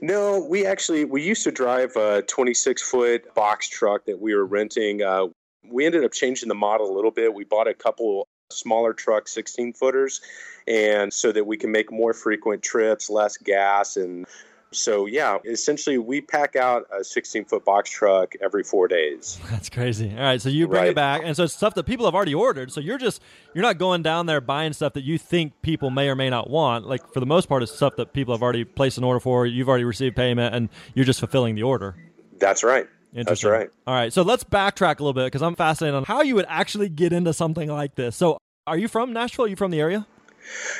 No, 0.00 0.40
we 0.40 0.66
actually 0.66 1.04
we 1.04 1.22
used 1.22 1.44
to 1.44 1.52
drive 1.52 1.94
a 1.96 2.22
26 2.22 2.82
foot 2.82 3.32
box 3.34 3.68
truck 3.68 4.04
that 4.06 4.20
we 4.20 4.34
were 4.34 4.44
renting. 4.44 5.02
Uh, 5.02 5.26
we 5.70 5.86
ended 5.86 6.04
up 6.04 6.12
changing 6.12 6.48
the 6.48 6.54
model 6.54 6.90
a 6.90 6.94
little 6.94 7.12
bit. 7.12 7.32
We 7.32 7.44
bought 7.44 7.68
a 7.68 7.74
couple 7.74 8.26
smaller 8.50 8.92
trucks, 8.92 9.32
16 9.32 9.74
footers 9.74 10.20
and 10.66 11.12
so 11.12 11.32
that 11.32 11.46
we 11.46 11.56
can 11.56 11.72
make 11.72 11.90
more 11.90 12.12
frequent 12.12 12.62
trips 12.62 13.10
less 13.10 13.36
gas 13.36 13.96
and 13.96 14.26
so 14.72 15.06
yeah, 15.06 15.38
essentially 15.44 15.98
we 15.98 16.20
pack 16.20 16.56
out 16.56 16.86
a 16.92 17.04
16 17.04 17.44
foot 17.44 17.64
box 17.64 17.90
truck 17.90 18.34
every 18.40 18.62
four 18.62 18.88
days. 18.88 19.38
That's 19.50 19.68
crazy. 19.68 20.10
All 20.10 20.22
right, 20.22 20.40
so 20.40 20.48
you 20.48 20.68
bring 20.68 20.82
right. 20.82 20.90
it 20.90 20.96
back, 20.96 21.22
and 21.24 21.36
so 21.36 21.44
it's 21.44 21.54
stuff 21.54 21.74
that 21.74 21.84
people 21.84 22.06
have 22.06 22.14
already 22.14 22.34
ordered. 22.34 22.72
So 22.72 22.80
you're 22.80 22.98
just 22.98 23.22
you're 23.54 23.62
not 23.62 23.78
going 23.78 24.02
down 24.02 24.26
there 24.26 24.40
buying 24.40 24.72
stuff 24.72 24.94
that 24.94 25.04
you 25.04 25.18
think 25.18 25.60
people 25.62 25.90
may 25.90 26.08
or 26.08 26.16
may 26.16 26.30
not 26.30 26.50
want. 26.50 26.86
Like 26.86 27.12
for 27.12 27.20
the 27.20 27.26
most 27.26 27.48
part, 27.48 27.62
it's 27.62 27.72
stuff 27.72 27.96
that 27.96 28.12
people 28.12 28.34
have 28.34 28.42
already 28.42 28.64
placed 28.64 28.98
an 28.98 29.04
order 29.04 29.20
for. 29.20 29.46
You've 29.46 29.68
already 29.68 29.84
received 29.84 30.16
payment, 30.16 30.54
and 30.54 30.68
you're 30.94 31.04
just 31.04 31.20
fulfilling 31.20 31.54
the 31.54 31.62
order. 31.62 31.96
That's 32.38 32.64
right. 32.64 32.88
That's 33.12 33.44
right. 33.44 33.68
All 33.86 33.94
right, 33.94 34.12
so 34.12 34.22
let's 34.22 34.42
backtrack 34.42 34.98
a 34.98 35.02
little 35.02 35.12
bit 35.12 35.26
because 35.26 35.42
I'm 35.42 35.54
fascinated 35.54 35.94
on 35.94 36.04
how 36.04 36.22
you 36.22 36.34
would 36.34 36.46
actually 36.48 36.88
get 36.88 37.12
into 37.12 37.32
something 37.34 37.68
like 37.68 37.94
this. 37.94 38.16
So, 38.16 38.38
are 38.66 38.78
you 38.78 38.88
from 38.88 39.12
Nashville? 39.12 39.44
Are 39.44 39.48
you 39.48 39.56
from 39.56 39.70
the 39.70 39.80
area? 39.80 40.06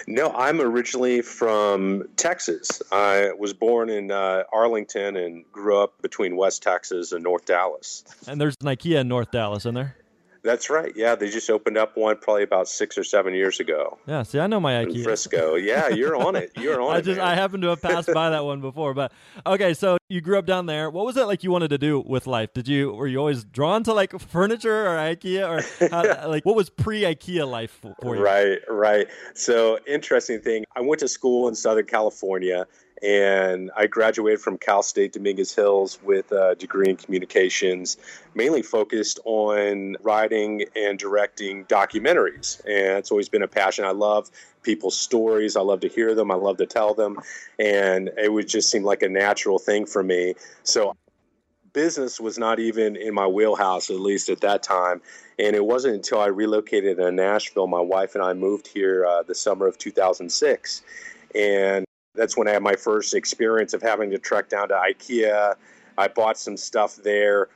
No, 0.07 0.31
I'm 0.31 0.61
originally 0.61 1.23
from 1.23 2.09
Texas. 2.17 2.83
I 2.91 3.33
was 3.39 3.53
born 3.53 3.89
in 3.91 4.11
uh, 4.11 4.45
Arlington 4.53 5.17
and 5.17 5.45
grew 5.53 5.79
up 5.79 6.01
between 6.03 6.37
West 6.37 6.63
Texas 6.63 7.13
and 7.13 7.23
North 7.23 7.45
Dallas. 7.45 8.05
And 8.27 8.41
there's 8.41 8.57
an 8.61 8.67
IKEA 8.67 9.01
in 9.01 9.09
North 9.09 9.31
Dallas, 9.31 9.63
isn't 9.63 9.75
there? 9.75 9.97
That's 10.45 10.71
right. 10.71 10.93
Yeah, 10.97 11.15
they 11.15 11.31
just 11.31 11.49
opened 11.51 11.79
up 11.79 11.97
one 11.97 12.17
probably 12.17 12.43
about 12.43 12.67
six 12.67 12.99
or 12.99 13.05
seven 13.05 13.33
years 13.33 13.61
ago. 13.61 13.99
Yeah, 14.07 14.25
see, 14.25 14.41
I 14.41 14.49
know 14.49 14.59
my 14.59 14.85
IKEA. 14.85 14.97
In 14.97 15.05
Frisco. 15.05 15.55
Yeah, 15.55 15.89
you're 15.89 16.17
on 16.17 16.35
it. 16.35 16.51
You're 16.57 16.81
on 16.81 16.91
I 16.95 16.97
it. 16.97 16.99
I 16.99 17.01
just 17.03 17.19
man. 17.19 17.29
I 17.29 17.35
happened 17.35 17.63
to 17.63 17.69
have 17.69 17.81
passed 17.81 18.13
by 18.13 18.31
that 18.31 18.45
one 18.45 18.61
before, 18.61 18.93
but 18.93 19.13
okay. 19.47 19.73
So 19.73 19.99
you 20.09 20.21
grew 20.21 20.39
up 20.39 20.47
down 20.47 20.67
there. 20.67 20.91
What 20.91 21.07
was 21.07 21.17
it 21.17 21.27
like 21.27 21.45
you 21.45 21.53
wanted 21.53 21.69
to 21.69 21.79
do 21.79 22.01
with 22.01 22.27
life? 22.27 22.53
Did 22.55 22.67
you 22.67 22.93
were 22.93 23.07
you 23.07 23.19
always 23.19 23.45
drawn 23.45 23.85
to 23.85 23.95
like 23.95 24.19
furniture 24.19 24.87
or 24.89 24.97
IKEA 24.97 25.49
or 25.49 25.89
how, 25.89 26.03
like 26.29 26.45
what 26.45 26.57
was 26.57 26.71
pre 26.71 27.03
IKEA 27.03 27.49
life 27.49 27.81
for 28.01 28.17
you? 28.17 28.23
Right, 28.23 28.59
right. 28.69 29.07
So 29.35 29.79
interesting 29.87 30.41
thing. 30.41 30.65
I 30.75 30.81
went 30.81 31.01
to 31.01 31.09
school 31.09 31.47
in 31.49 31.55
Southern 31.55 31.87
California 31.87 32.67
and 33.03 33.71
I 33.77 33.87
graduated 33.89 34.41
from 34.41 34.59
Cal 34.59 34.83
State 34.83 35.13
Dominguez 35.13 35.55
Hills 35.55 35.99
with 36.03 36.31
a 36.31 36.55
degree 36.55 36.89
in 36.89 36.97
communications, 36.97 37.97
mainly 38.35 38.63
focused 38.63 39.19
on 39.25 39.97
writing 40.03 40.67
and 40.77 40.99
directing 40.99 41.65
documentaries. 41.65 42.61
And 42.65 42.99
it's 42.99 43.11
always 43.11 43.29
been 43.29 43.43
a 43.43 43.49
passion. 43.49 43.85
I 43.85 43.91
love 43.91 44.31
people's 44.63 44.97
stories. 44.97 45.57
I 45.57 45.63
love 45.63 45.81
to 45.81 45.89
hear 45.89 46.15
them. 46.15 46.31
I 46.31 46.37
love 46.37 46.59
to 46.59 46.67
tell 46.67 46.95
them. 46.95 47.19
And 47.59 48.11
it 48.17 48.33
would 48.33 48.47
just 48.47 48.71
seem 48.71 48.85
like 48.85 49.03
a 49.03 49.09
natural 49.09 49.59
thing 49.59 49.85
for 49.85 50.05
me. 50.05 50.35
So 50.63 50.95
business 51.73 52.21
was 52.21 52.39
not 52.39 52.61
even 52.61 52.95
in 52.95 53.15
my 53.15 53.27
wheelhouse, 53.27 53.91
at 53.91 53.99
least 53.99 54.29
at 54.29 54.41
that 54.43 54.63
time. 54.63 55.01
And 55.41 55.57
it 55.57 55.65
wasn't 55.65 55.97
until 55.97 56.21
I 56.21 56.27
relocated 56.27 56.99
to 56.99 57.11
Nashville, 57.11 57.67
my 57.67 57.81
wife 57.81 58.15
and 58.15 58.23
I 58.23 58.33
moved 58.33 58.69
here 58.69 59.05
uh, 59.05 59.25
the 59.25 59.35
summer 59.35 59.67
of 59.67 59.77
2006. 59.79 60.83
And 61.35 61.85
that's 62.15 62.37
when 62.37 62.49
I 62.49 62.53
had 62.53 62.63
my 62.63 62.77
first 62.77 63.15
experience 63.15 63.75
of 63.75 63.83
having 63.83 64.11
to 64.11 64.19
trek 64.19 64.49
down 64.49 64.69
to 64.69 64.75
IKEA. 64.75 65.55
I 65.97 66.09
bought 66.09 66.39
some 66.39 66.57
stuff 66.57 66.97
there, 66.97 67.49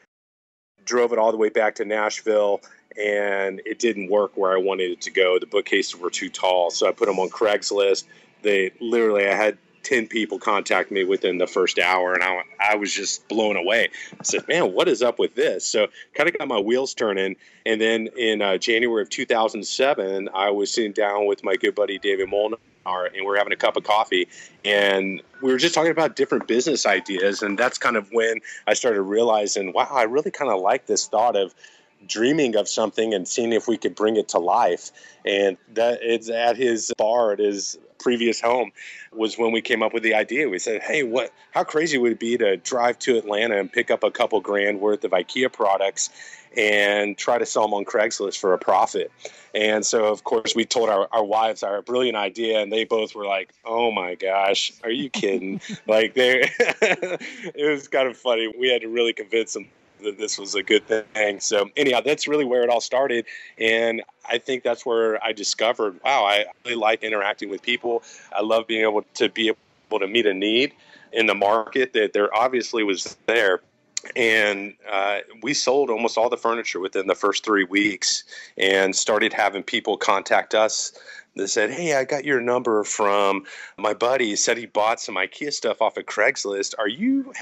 drove 0.85 1.13
it 1.13 1.19
all 1.19 1.31
the 1.31 1.39
way 1.39 1.49
back 1.49 1.75
to 1.77 1.85
Nashville, 1.85 2.61
and 2.97 3.61
it 3.67 3.79
didn't 3.79 4.11
work 4.11 4.37
where 4.37 4.53
I 4.53 4.61
wanted 4.61 4.91
it 4.91 5.01
to 5.03 5.11
go. 5.11 5.39
The 5.39 5.47
bookcases 5.47 5.97
were 5.97 6.11
too 6.11 6.31
tall, 6.31 6.71
so 6.71 6.89
I 6.89 6.93
put 6.93 7.07
them 7.07 7.19
on 7.19 7.29
Craigslist. 7.29 8.05
They 8.43 8.73
literally, 8.81 9.27
I 9.27 9.35
had 9.35 9.59
10 9.83 10.09
people 10.09 10.39
contact 10.39 10.91
me 10.91 11.05
within 11.05 11.39
the 11.39 11.47
first 11.47 11.79
hour, 11.79 12.15
and 12.15 12.23
I, 12.23 12.43
I 12.73 12.77
was 12.77 12.93
just 12.93 13.29
blown 13.29 13.57
away. 13.57 13.91
I 14.19 14.23
said, 14.23 14.49
Man, 14.49 14.73
what 14.73 14.89
is 14.89 15.03
up 15.03 15.19
with 15.19 15.35
this? 15.35 15.67
So, 15.67 15.89
kind 16.15 16.29
of 16.29 16.37
got 16.37 16.49
my 16.49 16.59
wheels 16.59 16.95
turning. 16.95 17.37
And 17.65 17.81
then 17.81 18.09
in 18.17 18.43
uh, 18.43 18.59
January 18.59 19.03
of 19.03 19.11
2007, 19.11 20.29
I 20.35 20.51
was 20.51 20.73
sitting 20.73 20.93
down 20.93 21.27
with 21.27 21.45
my 21.45 21.57
good 21.57 21.75
buddy 21.75 21.99
David 21.99 22.29
Molnar 22.29 22.59
and 22.87 23.27
we 23.27 23.27
are 23.27 23.37
having 23.37 23.53
a 23.53 23.57
cup 23.57 23.77
of 23.77 23.85
coffee 23.85 24.29
and 24.65 25.21
we 25.43 25.53
were 25.53 25.59
just 25.59 25.75
talking 25.75 25.91
about 25.91 26.17
different 26.17 26.47
business 26.47 26.87
ideas 26.87 27.43
and 27.43 27.59
that's 27.59 27.79
kind 27.79 27.97
of 27.97 28.09
when 28.13 28.41
i 28.67 28.75
started 28.75 29.03
realizing 29.03 29.73
wow 29.73 29.89
i 29.91 30.03
really 30.03 30.31
kind 30.31 30.51
of 30.51 30.61
like 30.61 30.87
this 30.87 31.09
thought 31.09 31.37
of 31.37 31.55
dreaming 32.07 32.57
of 32.57 32.69
something 32.69 33.15
and 33.15 33.27
seeing 33.27 33.53
if 33.53 33.69
we 33.69 33.77
could 33.77 33.95
bring 33.95 34.17
it 34.17 34.29
to 34.29 34.39
life 34.39 34.91
and 35.25 35.57
that 35.75 35.99
it's 36.03 36.29
at 36.29 36.57
his 36.57 36.93
bar 36.97 37.33
at 37.33 37.39
his 37.39 37.79
previous 37.99 38.41
home 38.41 38.71
was 39.13 39.37
when 39.39 39.51
we 39.51 39.61
came 39.61 39.83
up 39.83 39.93
with 39.93 40.03
the 40.03 40.15
idea 40.15 40.49
we 40.49 40.59
said 40.59 40.83
hey 40.83 41.03
what 41.03 41.33
how 41.51 41.65
crazy 41.65 41.99
would 41.99 42.13
it 42.13 42.21
be 42.21 42.37
to 42.37 42.57
drive 42.59 42.99
to 42.99 43.17
atlanta 43.17 43.59
and 43.59 43.73
pick 43.73 43.91
up 43.91 44.05
a 44.05 44.11
couple 44.11 44.41
grand 44.41 44.81
worth 44.81 45.03
of 45.05 45.11
ikea 45.11 45.53
products 45.53 46.11
and 46.57 47.19
try 47.19 47.39
to 47.39 47.47
sell 47.47 47.63
them 47.65 47.75
on 47.75 47.85
Craigslist 47.85 48.39
for 48.39 48.55
a 48.55 48.59
profit. 48.59 49.13
And 49.55 49.85
so, 49.85 50.07
of 50.07 50.25
course, 50.25 50.55
we 50.55 50.65
told 50.65 50.89
our, 50.89 51.09
our 51.13 51.25
wives 51.25 51.63
our 51.63 51.83
brilliant 51.83 52.17
idea, 52.17 52.61
and 52.61 52.73
they 52.73 52.85
both 52.85 53.15
were 53.15 53.27
like, 53.27 53.53
"Oh 53.65 53.91
my 53.91 54.15
gosh, 54.15 54.73
are 54.83 54.91
you 54.91 55.11
kidding?" 55.11 55.61
like 55.87 56.15
they, 56.15 56.51
it 56.59 57.71
was 57.71 57.89
kind 57.89 58.09
of 58.09 58.17
funny. 58.17 58.53
We 58.59 58.71
had 58.71 58.83
to 58.83 58.89
really 58.89 59.13
convince 59.13 59.53
them 59.53 59.69
that 60.03 60.19
this 60.19 60.39
was 60.39 60.55
a 60.55 60.63
good 60.63 60.87
thing. 60.87 61.41
So 61.41 61.71
anyhow, 61.77 62.01
that's 62.05 62.29
really 62.29 62.45
where 62.45 62.63
it 62.63 62.71
all 62.71 62.81
started, 62.81 63.27
and 63.59 64.03
I 64.29 64.39
think 64.39 64.63
that's 64.63 64.85
where 64.85 65.23
I 65.25 65.33
discovered, 65.33 66.01
wow, 66.05 66.25
I 66.25 66.47
really 66.65 66.77
like 66.77 67.03
interacting 67.03 67.49
with 67.49 67.63
people. 67.63 68.03
I 68.35 68.43
love 68.43 68.67
being 68.67 68.83
able 68.83 69.03
to 69.15 69.29
be 69.29 69.49
able 69.89 70.01
to 70.01 70.07
meet 70.07 70.27
a 70.27 70.35
need 70.35 70.73
in 71.13 71.27
the 71.27 71.35
market 71.35 71.93
that 71.95 72.13
there 72.13 72.35
obviously 72.35 72.83
was 72.83 73.17
there 73.27 73.61
and 74.15 74.75
uh, 74.91 75.19
we 75.43 75.55
sold 75.55 75.91
almost 75.91 76.19
all 76.19 76.29
the 76.29 76.37
furniture 76.37 76.79
within 76.79 77.07
the 77.07 77.15
first 77.15 77.45
three 77.45 77.65
weeks 77.65 78.25
and 78.57 78.95
started 78.95 79.33
having 79.33 79.63
people 79.63 79.97
contact 79.97 80.55
us 80.55 80.93
that 81.35 81.49
said 81.49 81.71
hey 81.71 81.95
i 81.95 82.05
got 82.05 82.25
your 82.25 82.41
number 82.41 82.85
from 82.85 83.45
my 83.79 83.93
buddy 83.93 84.37
said 84.37 84.57
he 84.57 84.67
bought 84.67 85.01
some 85.01 85.17
ikea 85.17 85.53
stuff 85.53 85.83
off 85.83 85.97
of 85.97 86.05
craigslist 86.07 86.75
are 86.79 86.89
you 86.89 87.33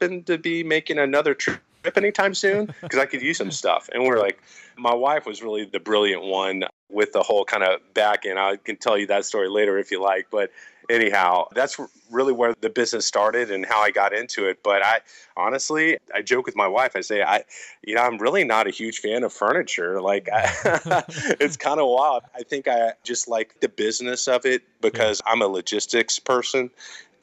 happen 0.00 0.22
to 0.24 0.38
be 0.38 0.62
making 0.62 0.98
another 0.98 1.34
trip 1.34 1.60
anytime 1.96 2.34
soon 2.34 2.72
because 2.80 2.98
i 2.98 3.04
could 3.04 3.20
use 3.20 3.36
some 3.36 3.50
stuff 3.50 3.90
and 3.92 4.04
we're 4.04 4.18
like 4.18 4.42
my 4.76 4.94
wife 4.94 5.26
was 5.26 5.42
really 5.42 5.64
the 5.66 5.78
brilliant 5.78 6.22
one 6.22 6.64
with 6.90 7.12
the 7.12 7.22
whole 7.22 7.44
kind 7.44 7.62
of 7.62 7.78
back 7.92 8.24
end 8.24 8.38
i 8.38 8.56
can 8.56 8.76
tell 8.76 8.96
you 8.96 9.06
that 9.06 9.24
story 9.24 9.48
later 9.48 9.78
if 9.78 9.90
you 9.90 10.02
like 10.02 10.26
but 10.30 10.50
anyhow, 10.90 11.46
that's 11.54 11.78
really 12.10 12.32
where 12.32 12.54
the 12.60 12.70
business 12.70 13.06
started 13.06 13.50
and 13.50 13.64
how 13.66 13.80
I 13.80 13.90
got 13.90 14.12
into 14.12 14.46
it. 14.48 14.62
But 14.62 14.84
I 14.84 15.00
honestly, 15.36 15.98
I 16.14 16.22
joke 16.22 16.46
with 16.46 16.56
my 16.56 16.68
wife. 16.68 16.92
I 16.96 17.00
say, 17.00 17.22
I, 17.22 17.44
you 17.82 17.94
know, 17.94 18.02
I'm 18.02 18.18
really 18.18 18.44
not 18.44 18.66
a 18.66 18.70
huge 18.70 18.98
fan 18.98 19.24
of 19.24 19.32
furniture. 19.32 20.00
Like, 20.00 20.28
I, 20.32 20.52
it's 21.40 21.56
kind 21.56 21.80
of 21.80 21.88
wild. 21.88 22.22
I 22.34 22.42
think 22.42 22.68
I 22.68 22.92
just 23.02 23.28
like 23.28 23.60
the 23.60 23.68
business 23.68 24.28
of 24.28 24.44
it 24.44 24.62
because 24.80 25.22
I'm 25.26 25.42
a 25.42 25.46
logistics 25.46 26.18
person 26.18 26.70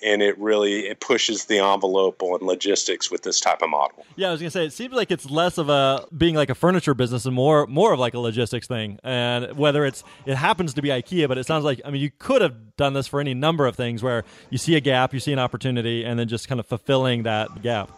and 0.03 0.21
it 0.21 0.37
really 0.39 0.87
it 0.87 0.99
pushes 0.99 1.45
the 1.45 1.59
envelope 1.59 2.21
on 2.23 2.39
logistics 2.45 3.11
with 3.11 3.23
this 3.23 3.39
type 3.39 3.61
of 3.61 3.69
model. 3.69 4.05
Yeah, 4.15 4.29
I 4.29 4.31
was 4.31 4.41
gonna 4.41 4.51
say 4.51 4.65
it 4.65 4.73
seems 4.73 4.93
like 4.93 5.11
it's 5.11 5.29
less 5.29 5.57
of 5.57 5.69
a 5.69 6.05
being 6.15 6.35
like 6.35 6.49
a 6.49 6.55
furniture 6.55 6.93
business 6.93 7.25
and 7.25 7.35
more 7.35 7.67
more 7.67 7.93
of 7.93 7.99
like 7.99 8.13
a 8.13 8.19
logistics 8.19 8.67
thing. 8.67 8.99
And 9.03 9.57
whether 9.57 9.85
it's 9.85 10.03
it 10.25 10.35
happens 10.35 10.73
to 10.75 10.81
be 10.81 10.89
IKEA, 10.89 11.27
but 11.27 11.37
it 11.37 11.45
sounds 11.45 11.63
like 11.63 11.81
I 11.85 11.91
mean 11.91 12.01
you 12.01 12.11
could 12.17 12.41
have 12.41 12.75
done 12.77 12.93
this 12.93 13.07
for 13.07 13.19
any 13.19 13.33
number 13.33 13.65
of 13.67 13.75
things 13.75 14.03
where 14.03 14.23
you 14.49 14.57
see 14.57 14.75
a 14.75 14.81
gap, 14.81 15.13
you 15.13 15.19
see 15.19 15.33
an 15.33 15.39
opportunity, 15.39 16.03
and 16.03 16.19
then 16.19 16.27
just 16.27 16.47
kind 16.47 16.59
of 16.59 16.65
fulfilling 16.65 17.23
that 17.23 17.61
gap. 17.61 17.91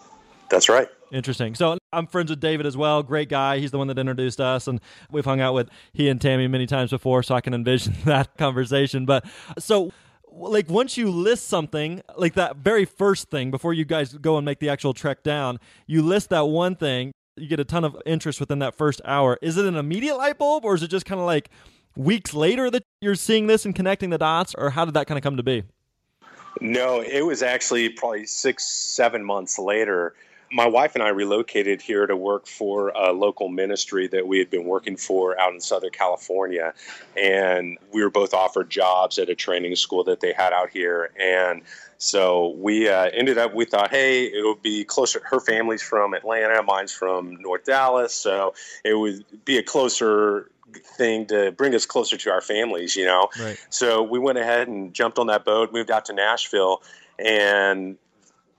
That's 0.49 0.69
right. 0.69 0.87
Interesting. 1.11 1.53
So 1.53 1.77
I'm 1.91 2.07
friends 2.07 2.31
with 2.31 2.39
David 2.39 2.65
as 2.65 2.75
well. 2.75 3.03
Great 3.03 3.29
guy. 3.29 3.59
He's 3.59 3.69
the 3.69 3.77
one 3.77 3.87
that 3.87 3.99
introduced 3.99 4.41
us, 4.41 4.67
and 4.67 4.81
we've 5.11 5.25
hung 5.25 5.41
out 5.41 5.53
with 5.53 5.69
he 5.93 6.09
and 6.09 6.19
Tammy 6.19 6.47
many 6.47 6.65
times 6.65 6.89
before, 6.89 7.21
so 7.21 7.35
I 7.35 7.41
can 7.41 7.53
envision 7.53 7.95
that 8.05 8.35
conversation. 8.37 9.05
But 9.05 9.25
so 9.59 9.91
like 10.35 10.69
once 10.69 10.97
you 10.97 11.09
list 11.09 11.47
something 11.47 12.01
like 12.17 12.33
that 12.33 12.57
very 12.57 12.85
first 12.85 13.29
thing 13.29 13.51
before 13.51 13.73
you 13.73 13.85
guys 13.85 14.13
go 14.13 14.37
and 14.37 14.43
make 14.45 14.59
the 14.59 14.69
actual 14.69 14.93
trek 14.93 15.21
down 15.21 15.59
you 15.85 16.01
list 16.01 16.29
that 16.29 16.47
one 16.47 16.75
thing 16.75 17.13
you 17.35 17.47
get 17.47 17.59
a 17.59 17.65
ton 17.65 17.83
of 17.83 17.97
interest 18.05 18.39
within 18.39 18.59
that 18.59 18.75
first 18.75 19.01
hour. 19.05 19.37
Is 19.41 19.57
it 19.57 19.65
an 19.65 19.75
immediate 19.75 20.17
light 20.17 20.37
bulb 20.37 20.65
or 20.65 20.75
is 20.75 20.83
it 20.83 20.89
just 20.89 21.05
kind 21.05 21.19
of 21.19 21.25
like 21.25 21.49
weeks 21.95 22.33
later 22.33 22.69
that 22.69 22.83
you're 23.01 23.15
seeing 23.15 23.47
this 23.47 23.65
and 23.65 23.75
connecting 23.75 24.09
the 24.09 24.17
dots 24.17 24.55
or 24.55 24.71
how 24.71 24.85
did 24.85 24.93
that 24.95 25.07
kind 25.07 25.17
of 25.17 25.23
come 25.23 25.37
to 25.37 25.43
be? 25.43 25.63
No 26.61 27.01
it 27.01 27.21
was 27.21 27.41
actually 27.41 27.89
probably 27.89 28.25
six 28.25 28.63
seven 28.65 29.23
months 29.23 29.57
later 29.57 30.15
my 30.53 30.67
wife 30.67 30.93
and 30.93 31.03
I 31.03 31.09
relocated 31.09 31.81
here 31.81 32.05
to 32.05 32.15
work 32.15 32.45
for 32.45 32.89
a 32.89 33.11
local 33.11 33.49
ministry 33.49 34.07
that 34.09 34.27
we 34.27 34.37
had 34.37 34.49
been 34.49 34.65
working 34.65 34.95
for 34.95 35.39
out 35.39 35.53
in 35.53 35.59
Southern 35.59 35.89
California. 35.89 36.73
And 37.17 37.77
we 37.91 38.03
were 38.03 38.11
both 38.11 38.33
offered 38.33 38.69
jobs 38.69 39.17
at 39.17 39.29
a 39.29 39.35
training 39.35 39.75
school 39.75 40.03
that 40.05 40.19
they 40.19 40.31
had 40.31 40.53
out 40.53 40.69
here. 40.69 41.11
And 41.19 41.63
so 41.97 42.49
we 42.57 42.87
uh, 42.87 43.09
ended 43.13 43.37
up, 43.37 43.55
we 43.55 43.65
thought, 43.65 43.89
hey, 43.89 44.25
it 44.25 44.45
would 44.45 44.61
be 44.61 44.83
closer. 44.83 45.21
Her 45.25 45.39
family's 45.39 45.81
from 45.81 46.13
Atlanta, 46.13 46.61
mine's 46.61 46.93
from 46.93 47.35
North 47.41 47.65
Dallas. 47.65 48.13
So 48.13 48.53
it 48.85 48.93
would 48.93 49.25
be 49.45 49.57
a 49.57 49.63
closer 49.63 50.51
thing 50.97 51.25
to 51.27 51.51
bring 51.51 51.73
us 51.73 51.85
closer 51.85 52.17
to 52.17 52.29
our 52.29 52.41
families, 52.41 52.95
you 52.95 53.05
know? 53.05 53.29
Right. 53.39 53.57
So 53.69 54.03
we 54.03 54.19
went 54.19 54.37
ahead 54.37 54.67
and 54.67 54.93
jumped 54.93 55.17
on 55.17 55.27
that 55.27 55.45
boat, 55.45 55.73
moved 55.73 55.89
out 55.89 56.05
to 56.05 56.13
Nashville. 56.13 56.83
And 57.17 57.97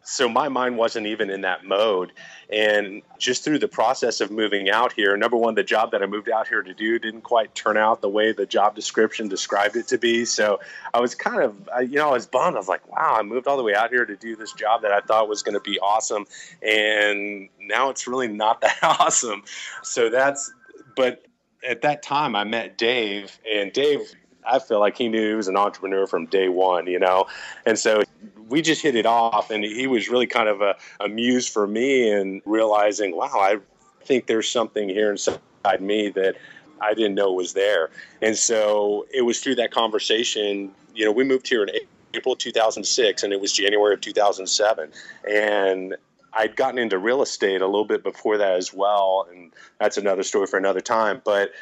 so 0.05 0.29
my 0.29 0.49
mind 0.49 0.77
wasn't 0.77 1.07
even 1.07 1.31
in 1.31 1.41
that 1.41 1.65
mode. 1.65 2.13
And 2.53 3.03
just 3.19 3.43
through 3.43 3.59
the 3.59 3.69
process 3.69 4.21
of 4.21 4.31
moving 4.31 4.71
out 4.71 4.93
here 4.93 5.17
number 5.17 5.37
one 5.37 5.55
the 5.55 5.63
job 5.63 5.93
that 5.93 6.03
i 6.03 6.07
moved 6.07 6.29
out 6.29 6.47
here 6.47 6.63
to 6.63 6.75
do 6.75 6.99
didn't 6.99 7.23
quite 7.23 7.55
turn 7.55 7.77
out 7.77 8.03
the 8.03 8.09
way 8.09 8.33
the 8.33 8.45
job 8.45 8.75
description 8.75 9.29
described 9.29 9.77
it 9.77 9.89
to 9.89 9.99
be. 9.99 10.25
So 10.25 10.61
i 10.93 11.01
was 11.01 11.15
kind 11.15 11.43
of 11.43 11.69
you 11.91 11.97
know 11.97 12.11
i 12.11 12.13
was 12.13 12.27
bummed. 12.27 12.57
I 12.57 12.59
was 12.59 12.69
like 12.69 12.87
wow 12.91 13.17
i 13.19 13.23
moved 13.23 13.47
all 13.47 13.57
the 13.57 13.63
way 13.63 13.75
out 13.75 13.91
here 13.91 14.05
to 14.05 14.17
do 14.17 14.37
this 14.37 14.53
job 14.53 14.83
that 14.83 14.93
i 14.93 15.01
thought 15.01 15.29
was 15.29 15.43
going 15.43 15.55
to 15.55 15.61
be 15.61 15.79
awesome. 15.81 16.27
And 16.63 17.49
now 17.61 17.91
it's 17.91 18.07
really 18.07 18.29
not 18.29 18.61
that 18.63 18.79
awesome. 18.83 19.43
So 19.83 20.11
that's 20.11 20.53
but 20.97 21.25
at 21.67 21.81
that 21.81 22.03
time 22.03 22.37
i 22.37 22.45
met 22.45 22.77
dave 22.77 23.39
and 23.51 23.73
dave 23.73 24.01
I 24.47 24.59
feel 24.59 24.81
like 24.81 24.97
he 24.97 25.09
knew 25.09 25.31
he 25.31 25.35
was 25.35 25.49
an 25.49 25.57
entrepreneur 25.57 26.07
from 26.07 26.27
day 26.27 26.49
one, 26.49 26.87
you 26.87 26.99
know? 26.99 27.27
And 27.65 27.79
so 27.79 28.03
we 28.49 28.63
just 28.63 28.83
hit 28.83 28.95
it 28.95 29.07
off, 29.07 29.51
and 29.51 29.65
he 29.65 29.87
was 29.87 30.09
really 30.09 30.27
kind 30.27 30.49
of 30.49 30.61
a, 30.61 30.77
a 31.01 31.09
muse 31.09 31.49
for 31.49 31.67
me 31.67 32.11
and 32.11 32.43
realizing, 32.45 33.17
wow, 33.17 33.31
I 33.35 33.59
think 34.05 34.27
there's 34.27 34.49
something 34.49 34.89
here 34.89 35.11
inside 35.11 35.41
me 35.81 36.11
that 36.11 36.37
I 36.81 36.95
didn't 36.95 37.15
know 37.15 37.33
was 37.33 37.55
there. 37.55 37.91
And 38.21 38.37
so 38.37 39.07
it 39.13 39.23
was 39.23 39.41
through 39.41 39.57
that 39.57 39.71
conversation, 39.71 40.71
you 40.95 41.05
know, 41.05 41.13
we 41.13 41.25
moved 41.25 41.49
here 41.49 41.63
in 41.63 41.71
April 42.15 42.37
2006 42.37 43.23
and 43.23 43.33
it 43.33 43.41
was 43.41 43.53
January 43.53 43.95
of 43.95 44.01
2007. 44.01 44.91
And 45.29 45.97
I'd 46.33 46.57
gotten 46.57 46.79
into 46.79 46.99
real 46.99 47.23
estate 47.23 47.63
a 47.63 47.67
little 47.67 47.85
bit 47.85 48.03
before 48.03 48.37
that 48.39 48.53
as 48.53 48.75
well. 48.75 49.27
And 49.31 49.53
that's 49.81 49.97
another 49.97 50.23
story 50.23 50.47
for 50.47 50.59
another 50.59 50.81
time. 50.81 51.23
But 51.25 51.53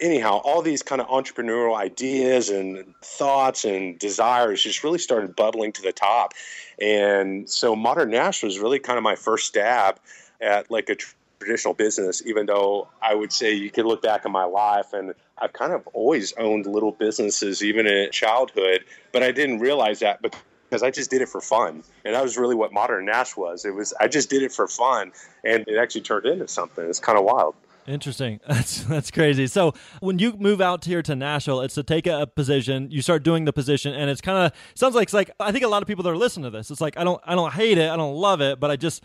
anyhow, 0.00 0.40
all 0.44 0.62
these 0.62 0.82
kind 0.82 1.00
of 1.00 1.08
entrepreneurial 1.08 1.76
ideas 1.76 2.48
and 2.48 2.94
thoughts 3.02 3.64
and 3.64 3.98
desires 3.98 4.62
just 4.62 4.82
really 4.82 4.98
started 4.98 5.36
bubbling 5.36 5.72
to 5.72 5.82
the 5.82 5.92
top. 5.92 6.34
And 6.80 7.48
so 7.48 7.76
ModerNash 7.76 8.42
was 8.42 8.58
really 8.58 8.78
kind 8.78 8.96
of 8.96 9.04
my 9.04 9.16
first 9.16 9.46
stab 9.46 10.00
at 10.40 10.70
like 10.70 10.88
a 10.88 10.96
traditional 11.38 11.74
business, 11.74 12.22
even 12.24 12.46
though 12.46 12.88
I 13.02 13.14
would 13.14 13.32
say 13.32 13.52
you 13.52 13.70
could 13.70 13.86
look 13.86 14.02
back 14.02 14.24
in 14.24 14.32
my 14.32 14.44
life 14.44 14.92
and 14.92 15.14
I've 15.38 15.52
kind 15.52 15.72
of 15.72 15.86
always 15.88 16.32
owned 16.34 16.66
little 16.66 16.92
businesses, 16.92 17.62
even 17.62 17.86
in 17.86 18.10
childhood, 18.10 18.84
but 19.12 19.22
I 19.22 19.32
didn't 19.32 19.60
realize 19.60 20.00
that 20.00 20.22
because 20.22 20.82
I 20.82 20.90
just 20.90 21.10
did 21.10 21.22
it 21.22 21.28
for 21.28 21.40
fun. 21.40 21.82
And 22.04 22.14
that 22.14 22.22
was 22.22 22.36
really 22.36 22.54
what 22.54 22.72
ModerNash 22.72 23.36
was. 23.36 23.64
It 23.64 23.74
was, 23.74 23.94
I 24.00 24.08
just 24.08 24.30
did 24.30 24.42
it 24.42 24.52
for 24.52 24.68
fun 24.68 25.12
and 25.44 25.64
it 25.66 25.78
actually 25.78 26.02
turned 26.02 26.26
into 26.26 26.48
something. 26.48 26.86
It's 26.88 27.00
kind 27.00 27.18
of 27.18 27.24
wild. 27.24 27.54
Interesting. 27.90 28.38
That's 28.48 28.84
that's 28.84 29.10
crazy. 29.10 29.48
So 29.48 29.74
when 30.00 30.18
you 30.18 30.34
move 30.38 30.60
out 30.60 30.84
here 30.84 31.02
to 31.02 31.16
Nashville, 31.16 31.60
it's 31.60 31.74
to 31.74 31.82
take 31.82 32.06
a, 32.06 32.22
a 32.22 32.26
position. 32.26 32.88
You 32.90 33.02
start 33.02 33.24
doing 33.24 33.44
the 33.44 33.52
position, 33.52 33.94
and 33.94 34.08
it's 34.08 34.20
kind 34.20 34.38
of 34.38 34.52
sounds 34.74 34.94
like 34.94 35.04
it's 35.04 35.12
like 35.12 35.30
I 35.40 35.50
think 35.50 35.64
a 35.64 35.68
lot 35.68 35.82
of 35.82 35.88
people 35.88 36.04
that 36.04 36.10
are 36.10 36.16
listening 36.16 36.44
to 36.44 36.50
this, 36.50 36.70
it's 36.70 36.80
like 36.80 36.96
I 36.96 37.04
don't 37.04 37.20
I 37.24 37.34
don't 37.34 37.52
hate 37.52 37.78
it, 37.78 37.90
I 37.90 37.96
don't 37.96 38.14
love 38.14 38.40
it, 38.40 38.60
but 38.60 38.70
I 38.70 38.76
just 38.76 39.02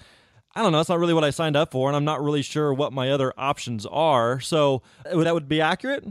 I 0.53 0.61
don't 0.61 0.71
know. 0.71 0.79
It's 0.79 0.89
not 0.89 0.99
really 0.99 1.13
what 1.15 1.23
I 1.23 1.31
signed 1.31 1.55
up 1.55 1.71
for, 1.71 1.89
and 1.89 1.95
I'm 1.95 2.05
not 2.05 2.23
really 2.23 2.43
sure 2.43 2.73
what 2.73 2.93
my 2.93 3.11
other 3.11 3.33
options 3.37 3.85
are. 3.87 4.39
So 4.39 4.83
uh, 5.11 5.17
that 5.23 5.33
would 5.33 5.49
be 5.49 5.61
accurate. 5.61 6.05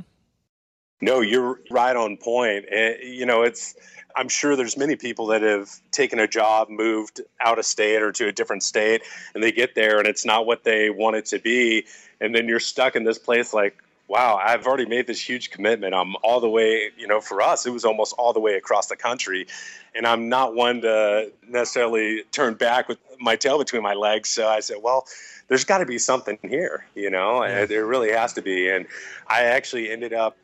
No, 1.00 1.20
you're 1.20 1.60
right 1.70 1.94
on 1.94 2.16
point. 2.16 2.64
And, 2.70 2.96
you 3.02 3.26
know, 3.26 3.42
it's 3.42 3.74
I'm 4.16 4.28
sure 4.28 4.54
there's 4.56 4.76
many 4.76 4.96
people 4.96 5.26
that 5.26 5.42
have 5.42 5.70
taken 5.90 6.18
a 6.18 6.28
job, 6.28 6.68
moved 6.70 7.20
out 7.40 7.58
of 7.58 7.64
state 7.64 8.00
or 8.00 8.12
to 8.12 8.28
a 8.28 8.32
different 8.32 8.62
state, 8.62 9.02
and 9.34 9.42
they 9.42 9.52
get 9.52 9.74
there 9.74 9.98
and 9.98 10.06
it's 10.06 10.24
not 10.24 10.46
what 10.46 10.64
they 10.64 10.90
want 10.90 11.16
it 11.16 11.26
to 11.26 11.38
be. 11.38 11.84
And 12.24 12.34
then 12.34 12.48
you're 12.48 12.60
stuck 12.60 12.96
in 12.96 13.04
this 13.04 13.18
place 13.18 13.52
like, 13.52 13.76
wow, 14.08 14.38
I've 14.42 14.66
already 14.66 14.86
made 14.86 15.06
this 15.06 15.20
huge 15.20 15.50
commitment. 15.50 15.94
I'm 15.94 16.14
all 16.22 16.40
the 16.40 16.48
way, 16.48 16.90
you 16.96 17.06
know, 17.06 17.20
for 17.20 17.40
us, 17.40 17.64
it 17.64 17.70
was 17.70 17.84
almost 17.84 18.14
all 18.18 18.32
the 18.32 18.40
way 18.40 18.54
across 18.54 18.88
the 18.88 18.96
country. 18.96 19.46
And 19.94 20.06
I'm 20.06 20.28
not 20.28 20.54
one 20.54 20.82
to 20.82 21.32
necessarily 21.48 22.22
turn 22.32 22.54
back 22.54 22.88
with 22.88 22.98
my 23.20 23.36
tail 23.36 23.58
between 23.58 23.82
my 23.82 23.94
legs. 23.94 24.28
So 24.28 24.48
I 24.48 24.60
said, 24.60 24.78
well, 24.82 25.06
there's 25.48 25.64
got 25.64 25.78
to 25.78 25.86
be 25.86 25.98
something 25.98 26.38
here, 26.42 26.86
you 26.94 27.10
know, 27.10 27.42
and 27.42 27.68
there 27.68 27.86
really 27.86 28.10
has 28.10 28.32
to 28.34 28.42
be. 28.42 28.68
And 28.68 28.86
I 29.26 29.44
actually 29.44 29.90
ended 29.90 30.12
up 30.12 30.36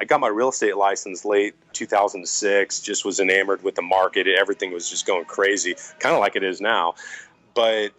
I 0.00 0.06
got 0.06 0.18
my 0.18 0.28
real 0.28 0.48
estate 0.48 0.76
license 0.78 1.26
late 1.26 1.54
2006, 1.74 2.80
just 2.80 3.04
was 3.04 3.20
enamored 3.20 3.62
with 3.62 3.74
the 3.74 3.82
market. 3.82 4.26
Everything 4.26 4.72
was 4.72 4.88
just 4.88 5.06
going 5.06 5.26
crazy, 5.26 5.76
kind 5.98 6.14
of 6.14 6.20
like 6.20 6.36
it 6.36 6.42
is 6.42 6.60
now. 6.60 6.94
But 7.54 7.90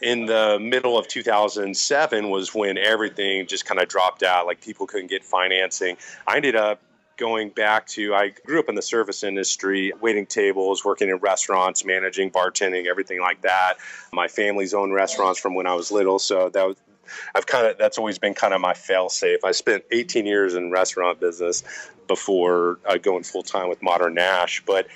in 0.00 0.26
the 0.26 0.58
middle 0.60 0.98
of 0.98 1.08
2007 1.08 2.30
was 2.30 2.54
when 2.54 2.78
everything 2.78 3.46
just 3.46 3.66
kind 3.66 3.80
of 3.80 3.88
dropped 3.88 4.22
out. 4.22 4.46
Like 4.46 4.60
people 4.60 4.86
couldn't 4.86 5.08
get 5.08 5.24
financing. 5.24 5.96
I 6.26 6.36
ended 6.36 6.56
up 6.56 6.80
going 7.16 7.50
back 7.50 7.86
to 7.88 8.14
I 8.14 8.28
grew 8.46 8.60
up 8.60 8.68
in 8.68 8.76
the 8.76 8.82
service 8.82 9.24
industry, 9.24 9.92
waiting 10.00 10.24
tables, 10.24 10.84
working 10.84 11.08
in 11.08 11.16
restaurants, 11.16 11.84
managing, 11.84 12.30
bartending, 12.30 12.86
everything 12.86 13.20
like 13.20 13.42
that. 13.42 13.74
My 14.12 14.28
family's 14.28 14.72
owned 14.72 14.94
restaurants 14.94 15.38
from 15.38 15.54
when 15.54 15.66
I 15.66 15.74
was 15.74 15.90
little, 15.90 16.18
so 16.18 16.48
that 16.48 16.66
was 16.66 16.76
I've 17.34 17.46
kind 17.46 17.66
of 17.66 17.78
that's 17.78 17.98
always 17.98 18.18
been 18.18 18.34
kind 18.34 18.54
of 18.54 18.60
my 18.60 18.74
fail 18.74 19.08
safe. 19.08 19.44
I 19.44 19.52
spent 19.52 19.84
18 19.90 20.26
years 20.26 20.54
in 20.54 20.70
restaurant 20.70 21.20
business 21.20 21.62
before 22.06 22.78
uh, 22.86 22.96
going 22.96 23.22
full 23.22 23.42
time 23.42 23.68
with 23.68 23.80
ModerNash, 23.80 24.62
but 24.64 24.86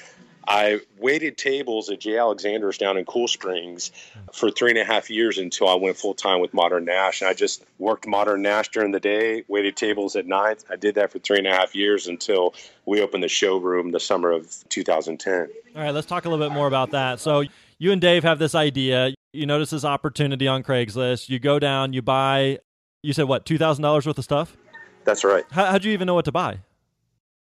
I 0.46 0.80
waited 0.98 1.38
tables 1.38 1.90
at 1.90 2.00
J. 2.00 2.18
Alexander's 2.18 2.78
down 2.78 2.96
in 2.96 3.04
Cool 3.04 3.28
Springs 3.28 3.92
for 4.32 4.50
three 4.50 4.70
and 4.70 4.78
a 4.78 4.84
half 4.84 5.10
years 5.10 5.38
until 5.38 5.68
I 5.68 5.74
went 5.74 5.96
full 5.96 6.14
time 6.14 6.40
with 6.40 6.52
ModerNash. 6.52 7.20
And 7.20 7.28
I 7.28 7.34
just 7.34 7.64
worked 7.78 8.06
ModerNash 8.06 8.70
during 8.70 8.92
the 8.92 9.00
day, 9.00 9.44
waited 9.48 9.76
tables 9.76 10.16
at 10.16 10.26
night. 10.26 10.64
I 10.70 10.76
did 10.76 10.96
that 10.96 11.12
for 11.12 11.18
three 11.18 11.38
and 11.38 11.46
a 11.46 11.52
half 11.52 11.74
years 11.74 12.06
until 12.06 12.54
we 12.86 13.00
opened 13.00 13.22
the 13.22 13.28
showroom 13.28 13.92
the 13.92 14.00
summer 14.00 14.30
of 14.30 14.52
2010. 14.68 15.48
All 15.74 15.82
right, 15.82 15.90
let's 15.90 16.06
talk 16.06 16.24
a 16.24 16.28
little 16.28 16.44
bit 16.44 16.52
more 16.52 16.66
about 16.66 16.90
that. 16.90 17.20
So 17.20 17.44
you 17.78 17.92
and 17.92 18.00
Dave 18.00 18.24
have 18.24 18.38
this 18.38 18.54
idea 18.54 19.14
you 19.32 19.46
notice 19.46 19.70
this 19.70 19.84
opportunity 19.84 20.46
on 20.46 20.62
Craigslist. 20.62 21.28
You 21.28 21.38
go 21.38 21.58
down, 21.58 21.92
you 21.92 22.02
buy. 22.02 22.58
You 23.02 23.12
said 23.12 23.24
what? 23.24 23.46
Two 23.46 23.58
thousand 23.58 23.82
dollars 23.82 24.06
worth 24.06 24.18
of 24.18 24.24
stuff. 24.24 24.56
That's 25.04 25.24
right. 25.24 25.44
How, 25.50 25.66
how'd 25.66 25.84
you 25.84 25.92
even 25.92 26.06
know 26.06 26.14
what 26.14 26.26
to 26.26 26.32
buy? 26.32 26.60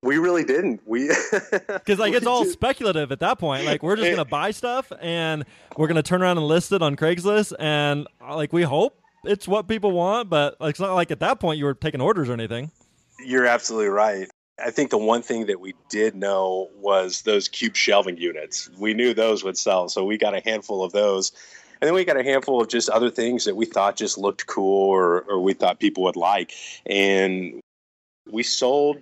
We 0.02 0.18
really 0.18 0.44
didn't. 0.44 0.80
We 0.86 1.08
because 1.68 1.98
like 1.98 2.14
it's 2.14 2.26
all 2.26 2.44
speculative 2.44 3.10
at 3.10 3.20
that 3.20 3.38
point. 3.38 3.64
Like 3.64 3.82
we're 3.82 3.96
just 3.96 4.10
gonna 4.10 4.24
buy 4.24 4.52
stuff 4.52 4.92
and 5.00 5.44
we're 5.76 5.88
gonna 5.88 6.02
turn 6.02 6.22
around 6.22 6.38
and 6.38 6.46
list 6.46 6.70
it 6.72 6.82
on 6.82 6.96
Craigslist, 6.96 7.52
and 7.58 8.06
uh, 8.20 8.36
like 8.36 8.52
we 8.52 8.62
hope 8.62 9.00
it's 9.24 9.48
what 9.48 9.66
people 9.66 9.90
want, 9.90 10.30
but 10.30 10.60
like 10.60 10.70
it's 10.70 10.80
not 10.80 10.94
like 10.94 11.10
at 11.10 11.20
that 11.20 11.40
point 11.40 11.58
you 11.58 11.64
were 11.64 11.74
taking 11.74 12.00
orders 12.00 12.28
or 12.28 12.32
anything. 12.32 12.70
You're 13.18 13.46
absolutely 13.46 13.88
right. 13.88 14.28
I 14.64 14.70
think 14.70 14.90
the 14.90 14.98
one 14.98 15.22
thing 15.22 15.46
that 15.46 15.60
we 15.60 15.74
did 15.88 16.14
know 16.14 16.68
was 16.76 17.22
those 17.22 17.48
cube 17.48 17.76
shelving 17.76 18.16
units. 18.16 18.70
We 18.78 18.94
knew 18.94 19.14
those 19.14 19.42
would 19.42 19.58
sell, 19.58 19.88
so 19.88 20.04
we 20.04 20.16
got 20.16 20.34
a 20.34 20.40
handful 20.44 20.84
of 20.84 20.92
those 20.92 21.32
and 21.80 21.86
then 21.86 21.94
we 21.94 22.04
got 22.04 22.16
a 22.16 22.24
handful 22.24 22.60
of 22.60 22.68
just 22.68 22.88
other 22.88 23.10
things 23.10 23.44
that 23.44 23.54
we 23.54 23.64
thought 23.64 23.96
just 23.96 24.18
looked 24.18 24.46
cool 24.46 24.88
or, 24.88 25.22
or 25.22 25.40
we 25.40 25.52
thought 25.52 25.78
people 25.78 26.04
would 26.04 26.16
like. 26.16 26.52
And 26.86 27.60
we 28.30 28.42
sold 28.42 28.98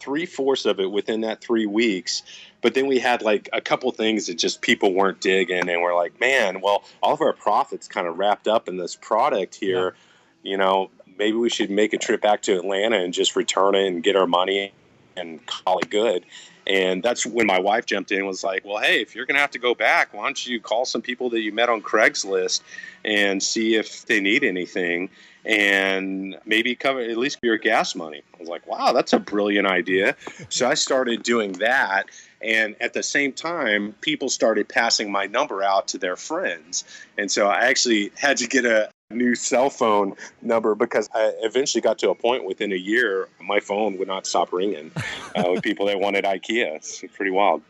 three 0.00 0.26
fourths 0.26 0.64
of 0.64 0.80
it 0.80 0.90
within 0.90 1.22
that 1.22 1.40
three 1.40 1.66
weeks. 1.66 2.22
But 2.60 2.74
then 2.74 2.86
we 2.86 2.98
had 2.98 3.22
like 3.22 3.48
a 3.52 3.60
couple 3.60 3.90
things 3.92 4.26
that 4.26 4.34
just 4.34 4.60
people 4.60 4.92
weren't 4.92 5.20
digging, 5.20 5.68
and 5.68 5.82
we're 5.82 5.94
like, 5.94 6.18
man, 6.20 6.60
well, 6.60 6.84
all 7.02 7.14
of 7.14 7.20
our 7.20 7.32
profits 7.32 7.88
kind 7.88 8.06
of 8.06 8.18
wrapped 8.18 8.48
up 8.48 8.68
in 8.68 8.76
this 8.76 8.96
product 8.96 9.54
here. 9.54 9.94
Yeah. 10.42 10.50
You 10.50 10.56
know, 10.56 10.90
maybe 11.18 11.36
we 11.36 11.50
should 11.50 11.70
make 11.70 11.92
a 11.92 11.98
trip 11.98 12.22
back 12.22 12.42
to 12.42 12.56
Atlanta 12.56 12.98
and 12.98 13.12
just 13.12 13.36
return 13.36 13.74
it 13.74 13.86
and 13.86 14.02
get 14.02 14.16
our 14.16 14.26
money 14.26 14.72
and 15.16 15.44
call 15.46 15.78
it 15.80 15.90
good. 15.90 16.24
And 16.66 17.02
that's 17.02 17.24
when 17.24 17.46
my 17.46 17.58
wife 17.58 17.86
jumped 17.86 18.12
in 18.12 18.18
and 18.18 18.26
was 18.26 18.44
like, 18.44 18.64
well, 18.64 18.78
hey, 18.78 19.00
if 19.00 19.14
you're 19.14 19.24
going 19.24 19.36
to 19.36 19.40
have 19.40 19.50
to 19.52 19.58
go 19.58 19.74
back, 19.74 20.12
why 20.12 20.24
don't 20.24 20.46
you 20.46 20.60
call 20.60 20.84
some 20.84 21.00
people 21.00 21.30
that 21.30 21.40
you 21.40 21.50
met 21.50 21.70
on 21.70 21.80
Craigslist 21.80 22.60
and 23.04 23.42
see 23.42 23.74
if 23.74 24.04
they 24.04 24.20
need 24.20 24.44
anything 24.44 25.08
and 25.48 26.36
maybe 26.44 26.76
cover 26.76 27.00
at 27.00 27.16
least 27.16 27.38
your 27.42 27.56
gas 27.56 27.94
money. 27.94 28.22
I 28.34 28.38
was 28.38 28.48
like, 28.48 28.66
wow, 28.66 28.92
that's 28.92 29.14
a 29.14 29.18
brilliant 29.18 29.66
idea. 29.66 30.14
So 30.50 30.68
I 30.68 30.74
started 30.74 31.22
doing 31.22 31.52
that. 31.54 32.04
And 32.42 32.76
at 32.80 32.92
the 32.92 33.02
same 33.02 33.32
time, 33.32 33.94
people 34.02 34.28
started 34.28 34.68
passing 34.68 35.10
my 35.10 35.26
number 35.26 35.62
out 35.62 35.88
to 35.88 35.98
their 35.98 36.16
friends. 36.16 36.84
And 37.16 37.30
so 37.30 37.48
I 37.48 37.64
actually 37.64 38.12
had 38.16 38.36
to 38.36 38.46
get 38.46 38.64
a, 38.64 38.90
new 39.10 39.34
cell 39.34 39.70
phone 39.70 40.14
number 40.42 40.74
because 40.74 41.08
I 41.14 41.32
eventually 41.40 41.80
got 41.80 41.98
to 42.00 42.10
a 42.10 42.14
point 42.14 42.44
within 42.44 42.72
a 42.72 42.76
year 42.76 43.26
my 43.40 43.58
phone 43.58 43.96
would 43.96 44.06
not 44.06 44.26
stop 44.26 44.52
ringing 44.52 44.90
uh, 45.34 45.44
with 45.50 45.62
people 45.62 45.86
that 45.86 45.98
wanted 45.98 46.26
IKEA. 46.26 46.76
It's 46.76 47.02
pretty 47.16 47.30
wild. 47.30 47.62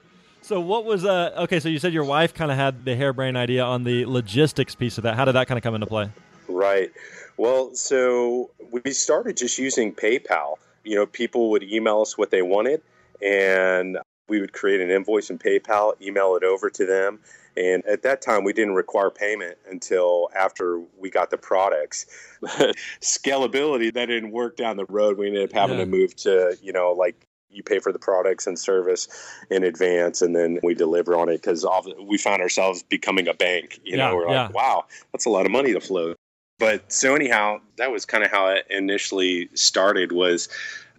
So 0.42 0.58
what 0.58 0.84
was 0.84 1.04
uh 1.04 1.34
okay? 1.44 1.60
So 1.60 1.68
you 1.68 1.78
said 1.78 1.92
your 1.92 2.02
wife 2.02 2.34
kind 2.34 2.50
of 2.50 2.56
had 2.56 2.84
the 2.84 2.96
harebrained 2.96 3.36
idea 3.36 3.62
on 3.62 3.84
the 3.84 4.04
logistics 4.06 4.74
piece 4.74 4.98
of 4.98 5.04
that. 5.04 5.14
How 5.14 5.24
did 5.24 5.36
that 5.36 5.46
kind 5.46 5.58
of 5.58 5.62
come 5.62 5.76
into 5.76 5.86
play? 5.86 6.10
Right. 6.48 6.90
Well, 7.38 7.74
so 7.74 8.50
we 8.70 8.90
started 8.90 9.36
just 9.36 9.58
using 9.58 9.94
PayPal. 9.94 10.56
You 10.84 10.96
know, 10.96 11.06
people 11.06 11.50
would 11.50 11.62
email 11.62 12.02
us 12.02 12.18
what 12.18 12.30
they 12.30 12.42
wanted, 12.42 12.82
and 13.22 13.98
we 14.28 14.40
would 14.40 14.52
create 14.52 14.80
an 14.80 14.90
invoice 14.90 15.30
in 15.30 15.38
PayPal, 15.38 15.94
email 16.02 16.36
it 16.36 16.44
over 16.44 16.68
to 16.68 16.84
them, 16.84 17.20
and 17.58 17.84
at 17.86 18.02
that 18.02 18.22
time, 18.22 18.44
we 18.44 18.52
didn't 18.52 18.74
require 18.74 19.10
payment 19.10 19.58
until 19.68 20.30
after 20.36 20.80
we 20.96 21.10
got 21.10 21.30
the 21.30 21.38
products. 21.38 22.06
Scalability, 23.00 23.92
that 23.92 24.06
didn't 24.06 24.30
work 24.30 24.56
down 24.56 24.76
the 24.76 24.86
road. 24.88 25.18
We 25.18 25.26
ended 25.26 25.44
up 25.44 25.52
having 25.52 25.78
yeah. 25.78 25.84
to 25.84 25.90
move 25.90 26.14
to, 26.16 26.56
you 26.62 26.72
know, 26.72 26.92
like 26.92 27.26
you 27.50 27.64
pay 27.64 27.80
for 27.80 27.92
the 27.92 27.98
products 27.98 28.46
and 28.46 28.56
service 28.58 29.08
in 29.50 29.64
advance 29.64 30.22
and 30.22 30.36
then 30.36 30.60
we 30.62 30.74
deliver 30.74 31.16
on 31.16 31.28
it 31.28 31.40
because 31.42 31.66
we 32.06 32.18
found 32.18 32.42
ourselves 32.42 32.84
becoming 32.84 33.26
a 33.26 33.34
bank. 33.34 33.80
You 33.82 33.96
yeah, 33.96 34.08
know, 34.08 34.16
we're 34.16 34.30
yeah. 34.30 34.42
like, 34.44 34.54
wow, 34.54 34.84
that's 35.12 35.24
a 35.24 35.30
lot 35.30 35.44
of 35.44 35.50
money 35.50 35.72
to 35.72 35.80
float. 35.80 36.16
But 36.58 36.92
so 36.92 37.14
anyhow, 37.14 37.60
that 37.76 37.92
was 37.92 38.04
kind 38.04 38.24
of 38.24 38.30
how 38.30 38.48
it 38.48 38.66
initially 38.68 39.48
started 39.54 40.10
was 40.10 40.48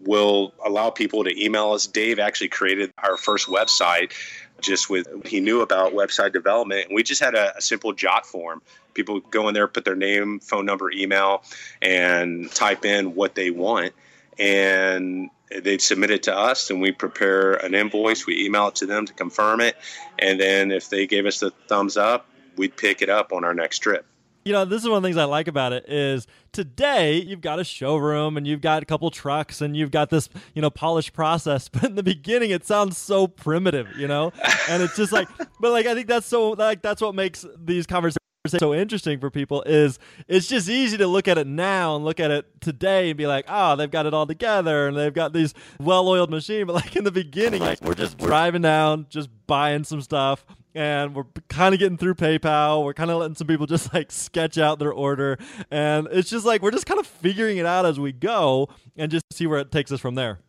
we'll 0.01 0.53
allow 0.65 0.89
people 0.89 1.25
to 1.25 1.43
email 1.43 1.71
us. 1.71 1.85
Dave 1.85 2.17
actually 2.17 2.47
created 2.47 2.93
our 2.97 3.17
first 3.17 3.47
website 3.47 4.13
just 4.61 4.89
with 4.89 5.07
he 5.25 5.39
knew 5.39 5.61
about 5.61 5.93
website 5.93 6.33
development 6.33 6.87
and 6.87 6.95
we 6.95 7.03
just 7.03 7.21
had 7.21 7.35
a, 7.35 7.57
a, 7.57 7.61
simple 7.61 7.93
jot 7.93 8.25
form 8.25 8.61
people 8.93 9.19
go 9.19 9.47
in 9.47 9.53
there 9.53 9.67
put 9.67 9.85
their 9.85 9.95
name 9.95 10.39
phone 10.39 10.65
number 10.65 10.91
email 10.91 11.43
and 11.81 12.51
type 12.51 12.83
in 12.83 13.15
what 13.15 13.35
they 13.35 13.51
want 13.51 13.93
and 14.37 15.29
they'd 15.61 15.81
submit 15.81 16.11
it 16.11 16.23
to 16.23 16.35
us 16.35 16.69
and 16.69 16.81
we 16.81 16.91
prepare 16.91 17.53
an 17.53 17.73
invoice 17.73 18.25
we 18.25 18.45
email 18.45 18.67
it 18.67 18.75
to 18.75 18.85
them 18.85 19.05
to 19.05 19.13
confirm 19.13 19.61
it 19.61 19.77
and 20.17 20.39
then 20.39 20.71
if 20.71 20.89
they 20.89 21.07
gave 21.07 21.25
us 21.25 21.39
the 21.39 21.51
thumbs 21.67 21.97
up 21.97 22.27
we'd 22.57 22.75
pick 22.75 23.01
it 23.01 23.09
up 23.09 23.31
on 23.31 23.43
our 23.43 23.53
next 23.53 23.79
trip 23.79 24.05
you 24.45 24.53
know, 24.53 24.65
this 24.65 24.81
is 24.81 24.89
one 24.89 24.97
of 24.97 25.03
the 25.03 25.07
things 25.07 25.17
I 25.17 25.25
like 25.25 25.47
about 25.47 25.73
it 25.73 25.85
is 25.87 26.27
today 26.51 27.21
you've 27.21 27.41
got 27.41 27.59
a 27.59 27.63
showroom 27.63 28.37
and 28.37 28.47
you've 28.47 28.61
got 28.61 28.81
a 28.81 28.85
couple 28.85 29.09
trucks 29.11 29.61
and 29.61 29.75
you've 29.75 29.91
got 29.91 30.09
this, 30.09 30.29
you 30.53 30.61
know, 30.61 30.69
polished 30.69 31.13
process. 31.13 31.69
But 31.79 31.83
in 31.83 31.95
the 31.95 32.03
beginning, 32.03 32.51
it 32.51 32.65
sounds 32.65 32.97
so 32.97 33.27
primitive, 33.27 33.95
you 33.97 34.07
know, 34.07 34.31
and 34.69 34.83
it's 34.83 34.95
just 34.95 35.11
like, 35.11 35.27
but 35.59 35.71
like 35.71 35.85
I 35.85 35.93
think 35.93 36.07
that's 36.07 36.27
so 36.27 36.51
like 36.51 36.81
that's 36.81 37.01
what 37.01 37.15
makes 37.15 37.45
these 37.57 37.85
conversations 37.85 38.19
so 38.47 38.73
interesting 38.73 39.19
for 39.19 39.29
people 39.29 39.61
is 39.63 39.99
it's 40.27 40.47
just 40.47 40.69
easy 40.69 40.97
to 40.97 41.07
look 41.07 41.27
at 41.27 41.37
it 41.37 41.45
now 41.45 41.95
and 41.97 42.05
look 42.05 42.21
at 42.21 42.31
it 42.31 42.45
today 42.61 43.09
and 43.09 43.17
be 43.17 43.27
like, 43.27 43.45
oh, 43.49 43.75
they've 43.75 43.91
got 43.91 44.05
it 44.05 44.13
all 44.13 44.25
together 44.25 44.87
and 44.87 44.95
they've 44.95 45.13
got 45.13 45.33
these 45.33 45.53
well-oiled 45.79 46.29
machine. 46.29 46.65
But 46.65 46.75
like 46.75 46.95
in 46.95 47.03
the 47.03 47.11
beginning, 47.11 47.61
like 47.61 47.81
we're 47.81 47.95
just 47.95 48.17
driving 48.17 48.61
down, 48.61 49.07
just 49.09 49.29
buying 49.45 49.83
some 49.83 50.01
stuff, 50.01 50.45
and 50.75 51.15
we're 51.15 51.25
kind 51.47 51.73
of 51.73 51.79
getting 51.79 51.97
through 51.97 52.15
PayPal. 52.15 52.83
We're 52.83 52.93
kind 52.93 53.11
of 53.11 53.17
letting 53.17 53.35
some 53.35 53.47
people 53.47 53.65
just 53.67 53.93
like 53.93 54.11
sketch 54.11 54.57
out 54.57 54.79
their 54.79 54.93
order, 54.93 55.37
and 55.71 56.07
it's 56.11 56.29
just 56.29 56.45
like 56.45 56.61
we're 56.61 56.71
just 56.71 56.85
kind 56.85 56.99
of 56.99 57.07
figuring 57.07 57.57
it 57.57 57.65
out 57.65 57.85
as 57.85 57.99
we 57.99 58.11
go 58.11 58.69
and 58.97 59.11
just 59.11 59.25
see 59.31 59.47
where 59.47 59.59
it 59.59 59.71
takes 59.71 59.91
us 59.91 59.99
from 59.99 60.15
there. 60.15 60.39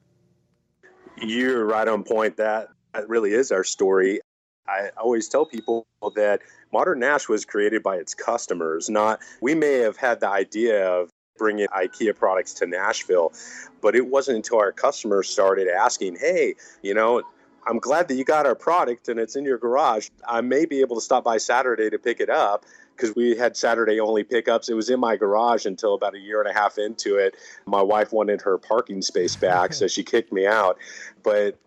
You're 1.20 1.66
right 1.66 1.86
on 1.86 2.02
point. 2.02 2.36
That 2.36 2.68
that 2.94 3.08
really 3.08 3.32
is 3.32 3.52
our 3.52 3.64
story. 3.64 4.20
I 4.68 4.90
always 4.96 5.28
tell 5.28 5.44
people 5.44 5.86
that 6.14 6.40
ModerNash 6.72 7.28
was 7.28 7.44
created 7.44 7.82
by 7.82 7.96
its 7.96 8.14
customers, 8.14 8.88
not 8.88 9.20
we 9.40 9.54
may 9.54 9.78
have 9.78 9.96
had 9.96 10.20
the 10.20 10.28
idea 10.28 10.88
of 10.88 11.10
bringing 11.36 11.66
IKEA 11.68 12.14
products 12.14 12.52
to 12.52 12.66
Nashville, 12.66 13.32
but 13.80 13.96
it 13.96 14.06
wasn't 14.08 14.36
until 14.36 14.58
our 14.58 14.72
customers 14.72 15.28
started 15.28 15.68
asking, 15.68 16.16
"Hey, 16.16 16.54
you 16.82 16.94
know, 16.94 17.22
I'm 17.66 17.78
glad 17.78 18.08
that 18.08 18.14
you 18.14 18.24
got 18.24 18.46
our 18.46 18.54
product 18.54 19.08
and 19.08 19.20
it's 19.20 19.36
in 19.36 19.44
your 19.44 19.58
garage. 19.58 20.08
I 20.26 20.40
may 20.40 20.64
be 20.64 20.80
able 20.80 20.96
to 20.96 21.02
stop 21.02 21.24
by 21.24 21.38
Saturday 21.38 21.90
to 21.90 21.98
pick 21.98 22.20
it 22.20 22.30
up." 22.30 22.64
Because 22.96 23.16
we 23.16 23.34
had 23.34 23.56
Saturday 23.56 23.98
only 23.98 24.24
pickups. 24.24 24.68
It 24.68 24.74
was 24.74 24.90
in 24.90 25.00
my 25.00 25.16
garage 25.16 25.64
until 25.64 25.94
about 25.94 26.14
a 26.14 26.18
year 26.18 26.42
and 26.42 26.50
a 26.50 26.52
half 26.52 26.76
into 26.76 27.16
it. 27.16 27.34
My 27.64 27.80
wife 27.80 28.12
wanted 28.12 28.42
her 28.42 28.58
parking 28.58 29.00
space 29.00 29.36
back, 29.36 29.72
so 29.72 29.88
she 29.94 30.04
kicked 30.04 30.32
me 30.32 30.46
out. 30.46 30.76
But 31.22 31.58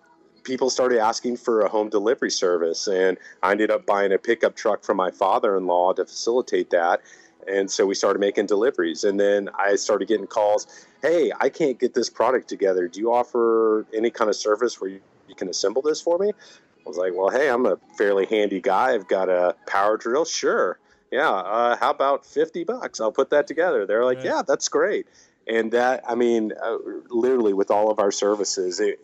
people 0.44 0.70
started 0.70 1.00
asking 1.00 1.38
for 1.38 1.62
a 1.62 1.70
home 1.70 1.90
delivery 1.90 2.30
service, 2.30 2.88
and 2.88 3.18
I 3.42 3.52
ended 3.52 3.72
up 3.72 3.86
buying 3.86 4.12
a 4.12 4.18
pickup 4.18 4.56
truck 4.56 4.84
from 4.84 4.98
my 4.98 5.12
father 5.12 5.58
in 5.58 5.66
law 5.66 5.94
to 5.94 6.06
facilitate 6.06 6.70
that. 6.72 7.02
And 7.48 7.70
so 7.70 7.86
we 7.86 7.96
started 7.96 8.20
making 8.20 8.48
deliveries. 8.48 9.04
And 9.04 9.20
then 9.20 9.50
I 9.58 9.76
started 9.76 10.08
getting 10.08 10.28
calls 10.28 10.88
Hey, 11.02 11.32
I 11.38 11.50
can't 11.50 11.78
get 11.78 11.94
this 11.94 12.10
product 12.10 12.48
together. 12.48 12.88
Do 12.88 13.00
you 13.00 13.14
offer 13.14 13.86
any 13.94 14.10
kind 14.10 14.30
of 14.30 14.36
service 14.36 14.80
where 14.80 14.90
you, 14.90 15.02
you 15.28 15.36
can 15.36 15.50
assemble 15.50 15.82
this 15.82 16.02
for 16.02 16.18
me? 16.18 16.30
I 16.30 16.90
was 16.90 16.98
like, 16.98 17.14
Well, 17.16 17.30
hey, 17.30 17.50
I'm 17.50 17.66
a 17.66 17.78
fairly 17.98 18.26
handy 18.26 18.62
guy. 18.62 18.94
I've 18.94 19.08
got 19.08 19.30
a 19.30 19.56
power 19.68 19.98
drill. 19.98 20.26
Sure. 20.26 20.80
Yeah. 21.12 21.30
Uh, 21.30 21.78
how 21.78 21.92
about 21.92 22.26
50 22.26 22.64
bucks? 22.64 23.00
I'll 23.00 23.12
put 23.12 23.30
that 23.32 23.48
together. 23.48 23.86
They're 23.86 24.06
like, 24.06 24.18
right. 24.18 24.26
Yeah, 24.26 24.42
that's 24.46 24.68
great 24.70 25.08
and 25.48 25.72
that 25.72 26.04
i 26.08 26.16
mean 26.16 26.52
uh, 26.64 26.78
literally 27.10 27.54
with 27.54 27.72
all 27.72 27.92
of 27.92 28.00
our 28.00 28.12
services 28.12 28.80
it, 28.80 29.00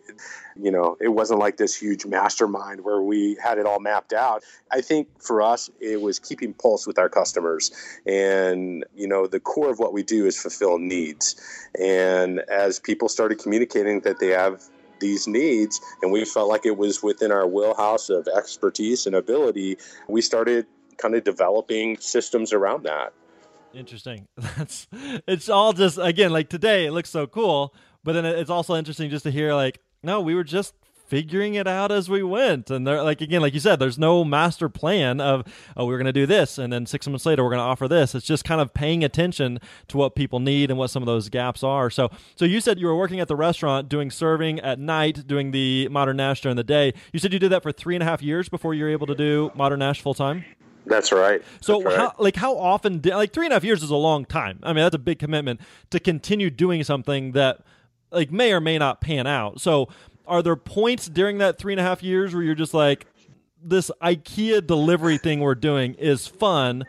you 0.56 0.70
know 0.70 0.96
it 1.00 1.08
wasn't 1.08 1.38
like 1.38 1.56
this 1.56 1.76
huge 1.76 2.06
mastermind 2.06 2.82
where 2.84 3.02
we 3.02 3.36
had 3.42 3.58
it 3.58 3.66
all 3.66 3.80
mapped 3.80 4.12
out. 4.12 4.42
I 4.70 4.80
think 4.80 5.08
for 5.22 5.42
us 5.42 5.70
it 5.80 6.00
was 6.00 6.18
keeping 6.18 6.54
pulse 6.54 6.86
with 6.86 6.98
our 6.98 7.08
customers. 7.08 7.70
And 8.06 8.84
you 8.94 9.08
know 9.08 9.26
the 9.26 9.40
core 9.40 9.70
of 9.70 9.78
what 9.78 9.92
we 9.92 10.02
do 10.02 10.26
is 10.26 10.40
fulfill 10.40 10.78
needs. 10.78 11.36
And 11.78 12.40
as 12.40 12.78
people 12.78 13.08
started 13.08 13.38
communicating 13.38 14.00
that 14.00 14.18
they 14.18 14.28
have 14.28 14.62
these 15.00 15.26
needs 15.26 15.80
and 16.02 16.12
we 16.12 16.24
felt 16.26 16.48
like 16.48 16.66
it 16.66 16.76
was 16.76 17.02
within 17.02 17.32
our 17.32 17.46
wheelhouse 17.46 18.10
of 18.10 18.28
expertise 18.36 19.06
and 19.06 19.16
ability 19.16 19.78
we 20.08 20.20
started 20.20 20.66
kind 20.98 21.14
of 21.14 21.24
developing 21.24 21.96
systems 21.96 22.52
around 22.52 22.82
that 22.82 23.14
Interesting. 23.74 24.26
That's 24.36 24.88
it's 24.92 25.48
all 25.48 25.72
just 25.72 25.98
again 25.98 26.32
like 26.32 26.48
today 26.48 26.86
it 26.86 26.92
looks 26.92 27.10
so 27.10 27.26
cool, 27.26 27.74
but 28.02 28.12
then 28.12 28.24
it's 28.24 28.50
also 28.50 28.74
interesting 28.74 29.10
just 29.10 29.24
to 29.24 29.30
hear 29.30 29.54
like 29.54 29.80
no, 30.02 30.20
we 30.20 30.34
were 30.34 30.44
just 30.44 30.74
figuring 31.06 31.54
it 31.54 31.66
out 31.66 31.90
as 31.90 32.08
we 32.08 32.22
went. 32.22 32.70
And 32.70 32.86
they're 32.86 33.02
like 33.02 33.20
again, 33.20 33.42
like 33.42 33.54
you 33.54 33.60
said, 33.60 33.78
there's 33.78 33.98
no 33.98 34.24
master 34.24 34.68
plan 34.68 35.20
of 35.20 35.44
oh 35.76 35.86
we're 35.86 35.98
gonna 35.98 36.12
do 36.12 36.26
this 36.26 36.58
and 36.58 36.72
then 36.72 36.86
six 36.86 37.06
months 37.06 37.26
later 37.26 37.44
we're 37.44 37.50
gonna 37.50 37.62
offer 37.62 37.86
this. 37.86 38.14
It's 38.14 38.26
just 38.26 38.44
kind 38.44 38.60
of 38.60 38.74
paying 38.74 39.04
attention 39.04 39.60
to 39.88 39.96
what 39.96 40.14
people 40.14 40.40
need 40.40 40.70
and 40.70 40.78
what 40.78 40.90
some 40.90 41.02
of 41.02 41.06
those 41.06 41.28
gaps 41.28 41.62
are. 41.62 41.90
So 41.90 42.10
so 42.34 42.44
you 42.44 42.60
said 42.60 42.78
you 42.80 42.86
were 42.86 42.96
working 42.96 43.20
at 43.20 43.28
the 43.28 43.36
restaurant 43.36 43.88
doing 43.88 44.10
serving 44.10 44.60
at 44.60 44.78
night, 44.78 45.26
doing 45.26 45.52
the 45.52 45.88
ModerNash 45.90 46.40
during 46.42 46.56
the 46.56 46.64
day. 46.64 46.92
You 47.12 47.20
said 47.20 47.32
you 47.32 47.38
did 47.38 47.52
that 47.52 47.62
for 47.62 47.72
three 47.72 47.94
and 47.94 48.02
a 48.02 48.06
half 48.06 48.20
years 48.22 48.48
before 48.48 48.74
you 48.74 48.84
were 48.84 48.90
able 48.90 49.06
to 49.06 49.14
do 49.14 49.52
ModerNash 49.56 50.00
full 50.00 50.14
time? 50.14 50.44
That's 50.90 51.12
right. 51.12 51.40
So, 51.62 51.80
that's 51.80 51.84
right. 51.86 51.96
How, 51.96 52.14
like, 52.18 52.36
how 52.36 52.58
often? 52.58 53.00
like, 53.02 53.32
three 53.32 53.46
and 53.46 53.52
a 53.52 53.56
half 53.56 53.64
years 53.64 53.82
is 53.82 53.90
a 53.90 53.96
long 53.96 54.26
time. 54.26 54.58
I 54.62 54.74
mean, 54.74 54.82
that's 54.82 54.94
a 54.96 54.98
big 54.98 55.18
commitment 55.18 55.60
to 55.90 56.00
continue 56.00 56.50
doing 56.50 56.84
something 56.84 57.32
that, 57.32 57.60
like, 58.10 58.30
may 58.30 58.52
or 58.52 58.60
may 58.60 58.76
not 58.76 59.00
pan 59.00 59.26
out. 59.26 59.60
So, 59.60 59.88
are 60.26 60.42
there 60.42 60.56
points 60.56 61.06
during 61.06 61.38
that 61.38 61.58
three 61.58 61.72
and 61.72 61.80
a 61.80 61.82
half 61.82 62.02
years 62.02 62.34
where 62.34 62.42
you're 62.42 62.54
just 62.54 62.74
like, 62.74 63.06
this 63.62 63.90
IKEA 64.02 64.66
delivery 64.66 65.18
thing 65.18 65.40
we're 65.40 65.54
doing 65.54 65.94
is 65.94 66.26
fun, 66.26 66.84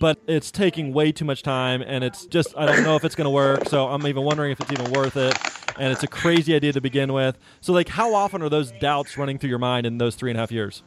but 0.00 0.18
it's 0.26 0.50
taking 0.50 0.92
way 0.92 1.12
too 1.12 1.24
much 1.24 1.42
time, 1.42 1.82
and 1.82 2.04
it's 2.04 2.26
just 2.26 2.54
I 2.56 2.66
don't 2.66 2.84
know 2.84 2.96
if 2.96 3.04
it's 3.04 3.14
going 3.14 3.26
to 3.26 3.30
work. 3.30 3.68
So, 3.68 3.88
I'm 3.88 4.06
even 4.06 4.24
wondering 4.24 4.52
if 4.52 4.60
it's 4.60 4.72
even 4.72 4.92
worth 4.92 5.16
it 5.16 5.36
and 5.80 5.92
it's 5.92 6.02
a 6.02 6.08
crazy 6.08 6.54
idea 6.54 6.72
to 6.72 6.80
begin 6.80 7.12
with. 7.12 7.38
So, 7.62 7.72
like, 7.72 7.88
how 7.88 8.14
often 8.14 8.42
are 8.42 8.50
those 8.50 8.70
doubts 8.72 9.16
running 9.16 9.38
through 9.38 9.48
your 9.48 9.58
mind 9.58 9.86
in 9.86 9.96
those 9.96 10.14
three 10.14 10.30
and 10.30 10.36
a 10.38 10.40
half 10.40 10.52
years? 10.52 10.82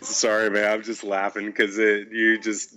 Sorry, 0.00 0.50
man. 0.50 0.70
I'm 0.72 0.82
just 0.82 1.04
laughing 1.04 1.46
because 1.46 1.78
you 1.78 2.38
just 2.40 2.74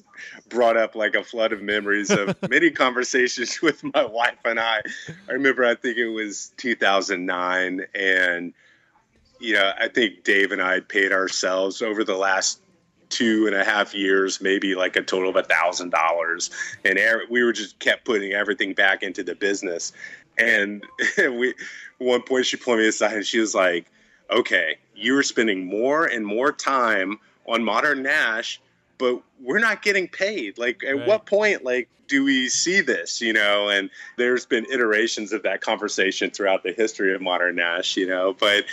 brought 0.49 0.77
up 0.77 0.95
like 0.95 1.15
a 1.15 1.23
flood 1.23 1.53
of 1.53 1.63
memories 1.63 2.11
of 2.11 2.35
many 2.49 2.69
conversations 2.69 3.59
with 3.63 3.83
my 3.83 4.05
wife 4.05 4.37
and 4.45 4.59
I. 4.59 4.81
I 5.27 5.33
remember, 5.33 5.65
I 5.65 5.73
think 5.73 5.97
it 5.97 6.09
was 6.09 6.51
2009, 6.57 7.85
and 7.95 8.53
you 9.39 9.53
know, 9.53 9.71
I 9.79 9.87
think 9.87 10.23
Dave 10.23 10.51
and 10.51 10.61
I 10.61 10.79
paid 10.79 11.11
ourselves 11.11 11.81
over 11.81 12.03
the 12.03 12.17
last 12.17 12.61
two 13.09 13.47
and 13.47 13.55
a 13.55 13.63
half 13.63 13.93
years, 13.93 14.41
maybe 14.41 14.75
like 14.75 14.95
a 14.95 15.01
total 15.01 15.29
of 15.29 15.35
a 15.35 15.43
thousand 15.43 15.91
dollars, 15.91 16.49
and 16.83 16.99
we 17.29 17.43
were 17.43 17.53
just 17.53 17.79
kept 17.79 18.05
putting 18.05 18.33
everything 18.33 18.73
back 18.73 19.03
into 19.03 19.23
the 19.23 19.35
business. 19.35 19.93
And 20.37 20.83
we, 21.17 21.53
one 21.97 22.21
point, 22.21 22.45
she 22.45 22.57
pulled 22.57 22.79
me 22.79 22.87
aside 22.87 23.13
and 23.13 23.25
she 23.25 23.39
was 23.39 23.55
like, 23.55 23.85
"Okay, 24.29 24.77
you 24.95 25.13
were 25.13 25.23
spending 25.23 25.65
more 25.65 26.05
and 26.05 26.25
more 26.25 26.51
time 26.51 27.19
on 27.47 27.61
ModerNash, 27.61 28.59
but 28.97 29.21
we're 29.41 29.59
not 29.59 29.81
getting 29.81 30.07
paid. 30.07 30.57
Like, 30.57 30.83
at 30.83 30.97
right. 30.97 31.07
what 31.07 31.25
point, 31.25 31.63
like, 31.63 31.89
do 32.07 32.23
we 32.23 32.49
see 32.49 32.81
this? 32.81 33.21
You 33.21 33.33
know?" 33.33 33.69
And 33.69 33.89
there's 34.17 34.45
been 34.45 34.65
iterations 34.65 35.33
of 35.33 35.43
that 35.43 35.61
conversation 35.61 36.29
throughout 36.29 36.63
the 36.63 36.73
history 36.73 37.13
of 37.15 37.21
ModerNash. 37.21 37.95
You 37.95 38.07
know, 38.07 38.33
but 38.33 38.65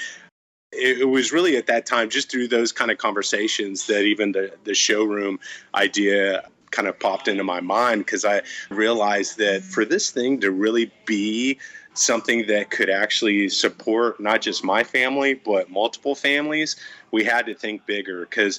it, 0.75 1.09
was 1.09 1.33
really 1.33 1.57
at 1.57 1.67
that 1.67 1.87
time, 1.87 2.11
just 2.11 2.31
through 2.31 2.49
those 2.49 2.73
kind 2.73 2.91
of 2.91 2.99
conversations, 2.99 3.87
that 3.87 4.03
even 4.03 4.33
the 4.33 4.53
the 4.65 4.75
showroom 4.75 5.39
idea 5.75 6.49
kind 6.71 6.89
of 6.89 6.99
popped 6.99 7.29
into 7.29 7.45
my 7.45 7.61
mind 7.61 8.05
because 8.05 8.25
I 8.25 8.43
realized 8.69 9.39
that 9.39 9.61
mm-hmm. 9.61 9.71
for 9.71 9.85
this 9.85 10.11
thing 10.11 10.41
to 10.41 10.51
really 10.51 10.91
be 11.07 11.59
something 11.95 12.47
that 12.49 12.71
could 12.71 12.91
actually 12.91 13.49
support 13.49 14.19
not 14.19 14.43
just 14.43 14.65
my 14.65 14.83
family 14.83 15.35
but 15.35 15.71
multiple 15.71 16.15
families, 16.15 16.77
we 17.13 17.23
had 17.23 17.47
to 17.47 17.55
think 17.55 17.87
bigger 17.87 18.23
because 18.23 18.59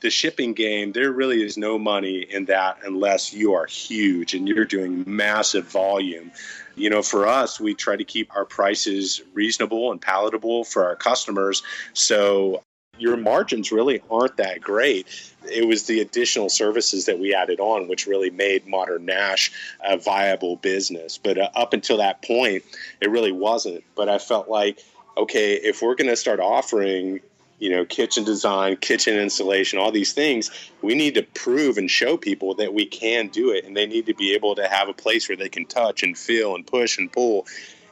the 0.00 0.10
shipping 0.10 0.52
game, 0.52 0.92
there 0.92 1.10
really 1.10 1.42
is 1.42 1.56
no 1.56 1.78
money 1.78 2.26
in 2.28 2.44
that 2.44 2.76
unless 2.84 3.32
you 3.32 3.54
are 3.54 3.64
huge 3.64 4.34
and 4.34 4.46
you're 4.46 4.66
doing 4.66 5.02
massive 5.06 5.64
volume. 5.64 6.30
You 6.76 6.90
know, 6.90 7.02
for 7.02 7.26
us, 7.26 7.60
we 7.60 7.74
try 7.74 7.96
to 7.96 8.04
keep 8.04 8.34
our 8.34 8.44
prices 8.44 9.22
reasonable 9.32 9.92
and 9.92 10.00
palatable 10.00 10.64
for 10.64 10.84
our 10.84 10.96
customers. 10.96 11.62
So 11.92 12.62
your 12.98 13.16
margins 13.16 13.72
really 13.72 14.02
aren't 14.10 14.36
that 14.36 14.60
great. 14.60 15.06
It 15.50 15.66
was 15.66 15.84
the 15.84 16.00
additional 16.00 16.48
services 16.48 17.06
that 17.06 17.18
we 17.18 17.34
added 17.34 17.60
on, 17.60 17.88
which 17.88 18.06
really 18.06 18.30
made 18.30 18.66
ModerNash 18.66 19.50
a 19.84 19.96
viable 19.96 20.56
business. 20.56 21.18
But 21.18 21.38
uh, 21.38 21.50
up 21.54 21.72
until 21.72 21.98
that 21.98 22.22
point, 22.22 22.64
it 23.00 23.10
really 23.10 23.32
wasn't. 23.32 23.84
But 23.94 24.08
I 24.08 24.18
felt 24.18 24.48
like, 24.48 24.82
okay, 25.16 25.54
if 25.54 25.82
we're 25.82 25.94
going 25.94 26.10
to 26.10 26.16
start 26.16 26.40
offering, 26.40 27.20
you 27.64 27.70
know, 27.70 27.86
kitchen 27.86 28.24
design, 28.24 28.76
kitchen 28.76 29.18
installation, 29.18 29.78
all 29.78 29.90
these 29.90 30.12
things, 30.12 30.50
we 30.82 30.94
need 30.94 31.14
to 31.14 31.22
prove 31.22 31.78
and 31.78 31.90
show 31.90 32.18
people 32.18 32.54
that 32.56 32.74
we 32.74 32.84
can 32.84 33.28
do 33.28 33.52
it. 33.52 33.64
And 33.64 33.74
they 33.74 33.86
need 33.86 34.04
to 34.04 34.14
be 34.14 34.34
able 34.34 34.54
to 34.56 34.68
have 34.68 34.90
a 34.90 34.92
place 34.92 35.30
where 35.30 35.36
they 35.36 35.48
can 35.48 35.64
touch 35.64 36.02
and 36.02 36.16
feel 36.16 36.54
and 36.54 36.66
push 36.66 36.98
and 36.98 37.10
pull. 37.10 37.46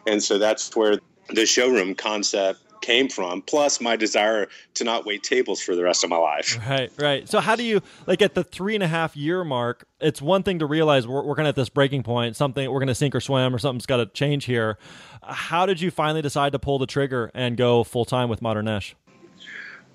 And 0.06 0.22
so 0.22 0.36
that's 0.38 0.76
where 0.76 1.00
the 1.30 1.46
showroom 1.46 1.94
concept 1.94 2.60
came 2.82 3.08
from, 3.08 3.40
plus 3.40 3.80
my 3.80 3.96
desire 3.96 4.48
to 4.74 4.84
not 4.84 5.06
wait 5.06 5.22
tables 5.22 5.62
for 5.62 5.74
the 5.74 5.82
rest 5.84 6.04
of 6.04 6.10
my 6.10 6.18
life. 6.18 6.58
Right, 6.68 6.92
right. 6.98 7.28
So, 7.28 7.40
how 7.40 7.56
do 7.56 7.62
you, 7.62 7.80
like 8.06 8.20
at 8.20 8.34
the 8.34 8.44
three 8.44 8.74
and 8.74 8.82
a 8.82 8.88
half 8.88 9.16
year 9.16 9.42
mark, 9.42 9.86
it's 10.00 10.20
one 10.20 10.42
thing 10.42 10.58
to 10.58 10.66
realize 10.66 11.06
we're, 11.06 11.22
we're 11.22 11.36
kind 11.36 11.46
of 11.46 11.52
at 11.52 11.56
this 11.56 11.70
breaking 11.70 12.02
point, 12.02 12.36
something 12.36 12.70
we're 12.70 12.80
going 12.80 12.88
to 12.88 12.94
sink 12.94 13.14
or 13.14 13.20
swim, 13.20 13.54
or 13.54 13.58
something's 13.58 13.86
got 13.86 13.98
to 13.98 14.06
change 14.06 14.44
here. 14.44 14.76
How 15.22 15.64
did 15.64 15.80
you 15.80 15.90
finally 15.90 16.20
decide 16.20 16.52
to 16.52 16.58
pull 16.58 16.78
the 16.78 16.86
trigger 16.86 17.30
and 17.32 17.56
go 17.56 17.84
full 17.84 18.04
time 18.04 18.28
with 18.28 18.40
ModerNash? 18.40 18.94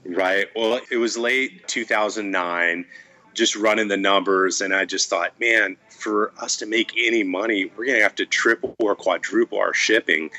Right. 0.07 0.47
Well, 0.55 0.79
it 0.89 0.97
was 0.97 1.17
late 1.17 1.67
2009 1.67 2.85
just 3.33 3.55
running 3.55 3.87
the 3.87 3.97
numbers. 3.97 4.61
And 4.61 4.73
I 4.73 4.85
just 4.85 5.09
thought, 5.09 5.39
man, 5.39 5.77
for 5.89 6.33
us 6.39 6.57
to 6.57 6.65
make 6.65 6.93
any 6.97 7.23
money, 7.23 7.71
we're 7.77 7.85
going 7.85 7.97
to 7.97 8.03
have 8.03 8.15
to 8.15 8.25
triple 8.25 8.75
or 8.79 8.95
quadruple 8.95 9.59
our 9.59 9.73
shipping. 9.73 10.31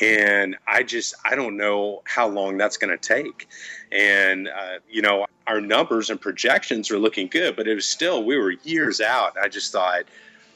And 0.00 0.56
I 0.66 0.82
just, 0.82 1.14
I 1.24 1.34
don't 1.34 1.56
know 1.56 2.02
how 2.04 2.28
long 2.28 2.56
that's 2.56 2.76
going 2.76 2.96
to 2.96 2.98
take. 2.98 3.48
And, 3.92 4.48
uh, 4.48 4.78
you 4.90 5.02
know, 5.02 5.26
our 5.46 5.60
numbers 5.60 6.10
and 6.10 6.20
projections 6.20 6.90
are 6.90 6.98
looking 6.98 7.28
good, 7.28 7.56
but 7.56 7.68
it 7.68 7.74
was 7.74 7.86
still, 7.86 8.24
we 8.24 8.36
were 8.36 8.52
years 8.62 9.00
out. 9.00 9.36
I 9.36 9.48
just 9.48 9.72
thought, 9.72 10.04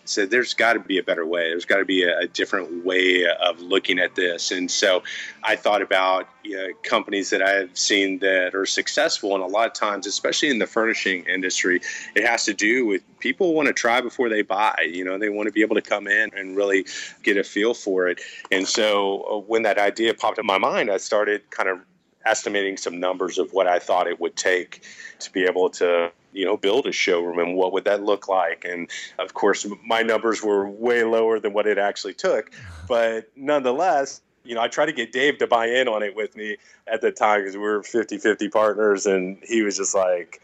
said 0.04 0.30
there's 0.30 0.54
got 0.54 0.74
to 0.74 0.80
be 0.80 0.98
a 0.98 1.02
better 1.02 1.24
way. 1.24 1.50
There's 1.50 1.64
got 1.64 1.78
to 1.78 1.84
be 1.84 2.02
a, 2.02 2.20
a, 2.20 2.26
different 2.26 2.84
way 2.84 3.26
of 3.26 3.60
looking 3.60 3.98
at 3.98 4.14
this. 4.14 4.50
And 4.50 4.70
so 4.70 5.02
I 5.42 5.56
thought 5.56 5.82
about 5.82 6.28
you 6.42 6.56
know, 6.56 6.68
companies 6.82 7.30
that 7.30 7.42
I've 7.42 7.76
seen 7.76 8.18
that 8.20 8.54
are 8.54 8.66
successful. 8.66 9.34
And 9.34 9.42
a 9.42 9.46
lot 9.46 9.66
of 9.66 9.74
times, 9.74 10.06
especially 10.06 10.50
in 10.50 10.58
the 10.58 10.66
furnishing 10.66 11.24
industry, 11.26 11.80
it 12.14 12.24
has 12.24 12.44
to 12.46 12.54
do 12.54 12.86
with 12.86 13.02
people 13.20 13.54
want 13.54 13.68
to 13.68 13.74
try 13.74 14.00
before 14.00 14.28
they 14.28 14.42
buy. 14.42 14.76
You 14.88 15.04
know, 15.04 15.18
they 15.18 15.28
want 15.28 15.46
to 15.46 15.52
be 15.52 15.62
able 15.62 15.76
to 15.76 15.82
come 15.82 16.06
in 16.06 16.30
and 16.36 16.56
really 16.56 16.86
get 17.22 17.36
a 17.36 17.44
feel 17.44 17.74
for 17.74 18.08
it. 18.08 18.20
And 18.50 18.66
so 18.66 19.22
uh, 19.22 19.38
when 19.38 19.62
that 19.62 19.78
idea 19.78 20.14
popped 20.14 20.38
in 20.38 20.46
my 20.46 20.58
mind, 20.58 20.90
I 20.90 20.96
started 20.96 21.50
kind 21.50 21.68
of 21.68 21.78
estimating 22.24 22.76
some 22.76 23.00
numbers 23.00 23.38
of 23.38 23.52
what 23.52 23.66
I 23.66 23.78
thought 23.78 24.06
it 24.06 24.20
would 24.20 24.36
take 24.36 24.82
to 25.20 25.32
be 25.32 25.44
able 25.44 25.70
to 25.70 26.12
you 26.32 26.44
know 26.44 26.56
build 26.56 26.86
a 26.86 26.92
showroom 26.92 27.38
and 27.38 27.56
what 27.56 27.72
would 27.72 27.84
that 27.84 28.02
look 28.02 28.28
like? 28.28 28.64
And 28.64 28.88
of 29.18 29.34
course 29.34 29.66
my 29.84 30.02
numbers 30.02 30.42
were 30.42 30.68
way 30.68 31.04
lower 31.04 31.38
than 31.38 31.52
what 31.52 31.66
it 31.66 31.78
actually 31.78 32.14
took 32.14 32.50
but 32.88 33.28
nonetheless 33.36 34.20
you 34.44 34.54
know 34.54 34.60
i 34.60 34.68
tried 34.68 34.86
to 34.86 34.92
get 34.92 35.12
dave 35.12 35.38
to 35.38 35.46
buy 35.46 35.66
in 35.66 35.88
on 35.88 36.02
it 36.02 36.14
with 36.16 36.36
me 36.36 36.56
at 36.86 37.00
the 37.00 37.10
time 37.10 37.40
because 37.40 37.54
we 37.54 37.62
were 37.62 37.80
50-50 37.80 38.50
partners 38.50 39.06
and 39.06 39.38
he 39.42 39.62
was 39.62 39.76
just 39.76 39.94
like 39.94 40.42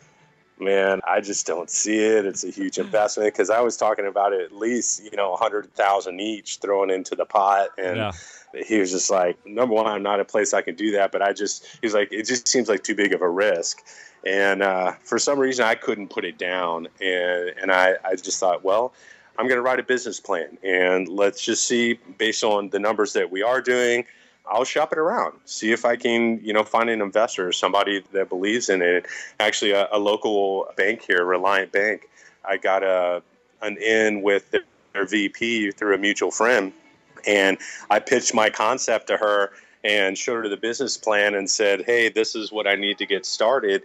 man 0.60 1.00
i 1.06 1.20
just 1.20 1.46
don't 1.46 1.70
see 1.70 1.98
it 1.98 2.26
it's 2.26 2.44
a 2.44 2.50
huge 2.50 2.78
investment 2.78 3.32
because 3.32 3.50
i 3.50 3.60
was 3.60 3.76
talking 3.76 4.06
about 4.06 4.32
at 4.32 4.52
least 4.52 5.02
you 5.04 5.16
know 5.16 5.30
100000 5.30 6.20
each 6.20 6.56
thrown 6.56 6.90
into 6.90 7.14
the 7.14 7.24
pot 7.24 7.68
and 7.78 7.96
yeah 7.96 8.12
he 8.54 8.78
was 8.78 8.90
just 8.90 9.10
like, 9.10 9.44
number 9.46 9.74
one, 9.74 9.86
I'm 9.86 10.02
not 10.02 10.20
a 10.20 10.24
place 10.24 10.54
I 10.54 10.62
can 10.62 10.74
do 10.74 10.92
that, 10.92 11.12
but 11.12 11.22
I 11.22 11.32
just, 11.32 11.66
he's 11.82 11.94
like, 11.94 12.12
it 12.12 12.24
just 12.24 12.48
seems 12.48 12.68
like 12.68 12.82
too 12.82 12.94
big 12.94 13.12
of 13.12 13.22
a 13.22 13.28
risk. 13.28 13.84
And 14.26 14.62
uh, 14.62 14.92
for 15.04 15.18
some 15.18 15.38
reason, 15.38 15.64
I 15.64 15.74
couldn't 15.74 16.08
put 16.08 16.24
it 16.24 16.38
down. 16.38 16.88
And, 17.00 17.54
and 17.60 17.70
I, 17.70 17.94
I 18.04 18.16
just 18.16 18.40
thought, 18.40 18.64
well, 18.64 18.92
I'm 19.38 19.46
going 19.46 19.58
to 19.58 19.62
write 19.62 19.78
a 19.78 19.84
business 19.84 20.18
plan 20.18 20.58
and 20.62 21.08
let's 21.08 21.44
just 21.44 21.64
see, 21.64 21.98
based 22.18 22.42
on 22.42 22.70
the 22.70 22.78
numbers 22.78 23.12
that 23.12 23.30
we 23.30 23.42
are 23.42 23.60
doing, 23.60 24.04
I'll 24.50 24.64
shop 24.64 24.92
it 24.92 24.98
around, 24.98 25.34
see 25.44 25.72
if 25.72 25.84
I 25.84 25.96
can, 25.96 26.40
you 26.42 26.52
know, 26.52 26.64
find 26.64 26.88
an 26.88 27.02
investor, 27.02 27.52
somebody 27.52 28.02
that 28.12 28.28
believes 28.28 28.68
in 28.68 28.82
it. 28.82 29.06
Actually, 29.38 29.72
a, 29.72 29.88
a 29.92 29.98
local 29.98 30.68
bank 30.76 31.02
here, 31.02 31.24
Reliant 31.24 31.72
Bank, 31.72 32.08
I 32.44 32.56
got 32.56 32.82
a 32.82 33.22
an 33.60 33.76
in 33.78 34.22
with 34.22 34.54
their 34.92 35.04
VP 35.04 35.72
through 35.72 35.94
a 35.94 35.98
mutual 35.98 36.30
friend, 36.30 36.72
and 37.26 37.58
I 37.90 37.98
pitched 37.98 38.34
my 38.34 38.50
concept 38.50 39.08
to 39.08 39.16
her 39.16 39.50
and 39.84 40.16
showed 40.16 40.44
her 40.44 40.48
the 40.48 40.56
business 40.56 40.96
plan 40.96 41.34
and 41.34 41.50
said, 41.50 41.82
"Hey, 41.84 42.08
this 42.08 42.34
is 42.34 42.50
what 42.52 42.66
I 42.66 42.74
need 42.74 42.98
to 42.98 43.06
get 43.06 43.26
started." 43.26 43.82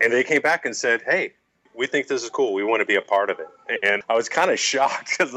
And 0.00 0.12
they 0.12 0.24
came 0.24 0.42
back 0.42 0.64
and 0.66 0.76
said, 0.76 1.02
"Hey, 1.02 1.32
we 1.76 1.86
think 1.86 2.08
this 2.08 2.22
is 2.22 2.30
cool. 2.30 2.54
We 2.54 2.64
want 2.64 2.80
to 2.80 2.86
be 2.86 2.96
a 2.96 3.02
part 3.02 3.30
of 3.30 3.38
it." 3.38 3.48
And 3.82 4.02
I 4.08 4.14
was 4.14 4.28
kind 4.28 4.50
of 4.50 4.58
shocked 4.58 5.10
because 5.18 5.34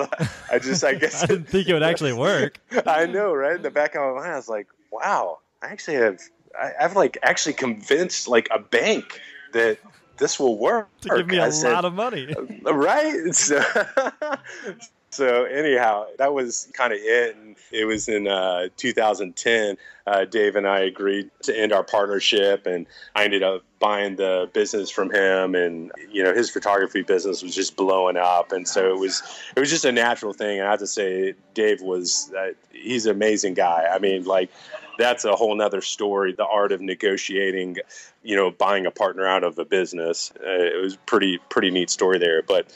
I 0.52 0.60
just, 0.60 0.84
I 0.84 0.94
guess, 1.04 1.24
I 1.24 1.28
didn't 1.28 1.50
think 1.50 1.68
it 1.68 1.74
would 1.74 1.84
actually 1.84 2.14
work. 2.14 2.60
I 2.86 3.06
know, 3.06 3.34
right? 3.34 3.56
In 3.56 3.62
the 3.62 3.72
back 3.72 3.96
of 3.96 4.02
my 4.02 4.22
mind, 4.22 4.34
I 4.34 4.36
was 4.36 4.50
like, 4.50 4.68
"Wow, 4.92 5.40
I 5.62 5.68
actually 5.68 5.98
have, 5.98 6.20
I, 6.60 6.72
have 6.80 6.96
like 6.96 7.18
actually 7.24 7.54
convinced 7.54 8.28
like 8.28 8.48
a 8.52 8.60
bank 8.60 9.20
that." 9.54 9.80
This 10.18 10.38
will 10.38 10.58
work. 10.58 10.90
To 11.04 11.16
give 11.16 11.28
me 11.28 11.38
a 11.38 11.44
I 11.44 11.46
lot 11.46 11.54
said, 11.54 11.86
of 11.86 11.94
money. 11.94 12.36
Right? 12.66 13.34
So, 13.34 13.64
so 15.12 15.46
anyhow, 15.46 16.06
that 16.18 16.34
was 16.34 16.70
kind 16.74 16.94
of 16.94 17.00
it. 17.02 17.36
And 17.36 17.56
it 17.72 17.86
was 17.86 18.08
in 18.08 18.28
uh, 18.28 18.68
2010. 18.78 19.78
Uh, 20.06 20.26
Dave 20.26 20.56
and 20.56 20.68
I 20.68 20.80
agreed 20.80 21.30
to 21.44 21.58
end 21.58 21.72
our 21.72 21.84
partnership, 21.84 22.66
and 22.66 22.88
I 23.16 23.26
ended 23.26 23.44
up 23.44 23.64
buying 23.80 24.16
the 24.16 24.50
business 24.54 24.90
from 24.90 25.12
him. 25.12 25.56
And 25.56 25.92
you 26.12 26.24
know, 26.24 26.34
his 26.34 26.50
photography 26.50 27.02
business 27.02 27.44
was 27.44 27.54
just 27.54 27.76
blowing 27.76 28.18
up, 28.18 28.52
and 28.52 28.68
so 28.68 28.90
it 28.90 29.00
was 29.00 29.22
it 29.56 29.60
was 29.60 29.70
just 29.70 29.86
a 29.86 29.92
natural 29.92 30.34
thing. 30.34 30.60
And 30.60 30.68
I 30.68 30.72
have 30.72 30.80
to 30.80 30.88
say, 30.88 31.36
Dave 31.54 31.82
was 31.82 32.32
uh, 32.38 32.54
he's 32.72 33.06
an 33.06 33.12
amazing 33.12 33.54
guy. 33.54 33.88
I 33.92 34.00
mean, 34.00 34.24
like 34.26 34.50
that's 35.00 35.26
a 35.26 35.36
whole 35.36 35.56
nother 35.56 35.82
story. 35.82 36.34
The 36.34 36.46
art 36.46 36.72
of 36.72 36.82
negotiating, 36.82 37.78
you 38.22 38.36
know, 38.36 38.52
buying 38.52 38.86
a 38.86 38.92
partner 38.92 39.26
out 39.26 39.44
of 39.44 39.58
a 39.58 39.66
business. 39.66 40.32
Uh, 40.36 40.50
it 40.50 40.82
was 40.82 40.96
pretty 40.96 41.40
pretty 41.50 41.72
neat 41.72 41.90
story 41.90 42.20
there, 42.20 42.42
but 42.42 42.68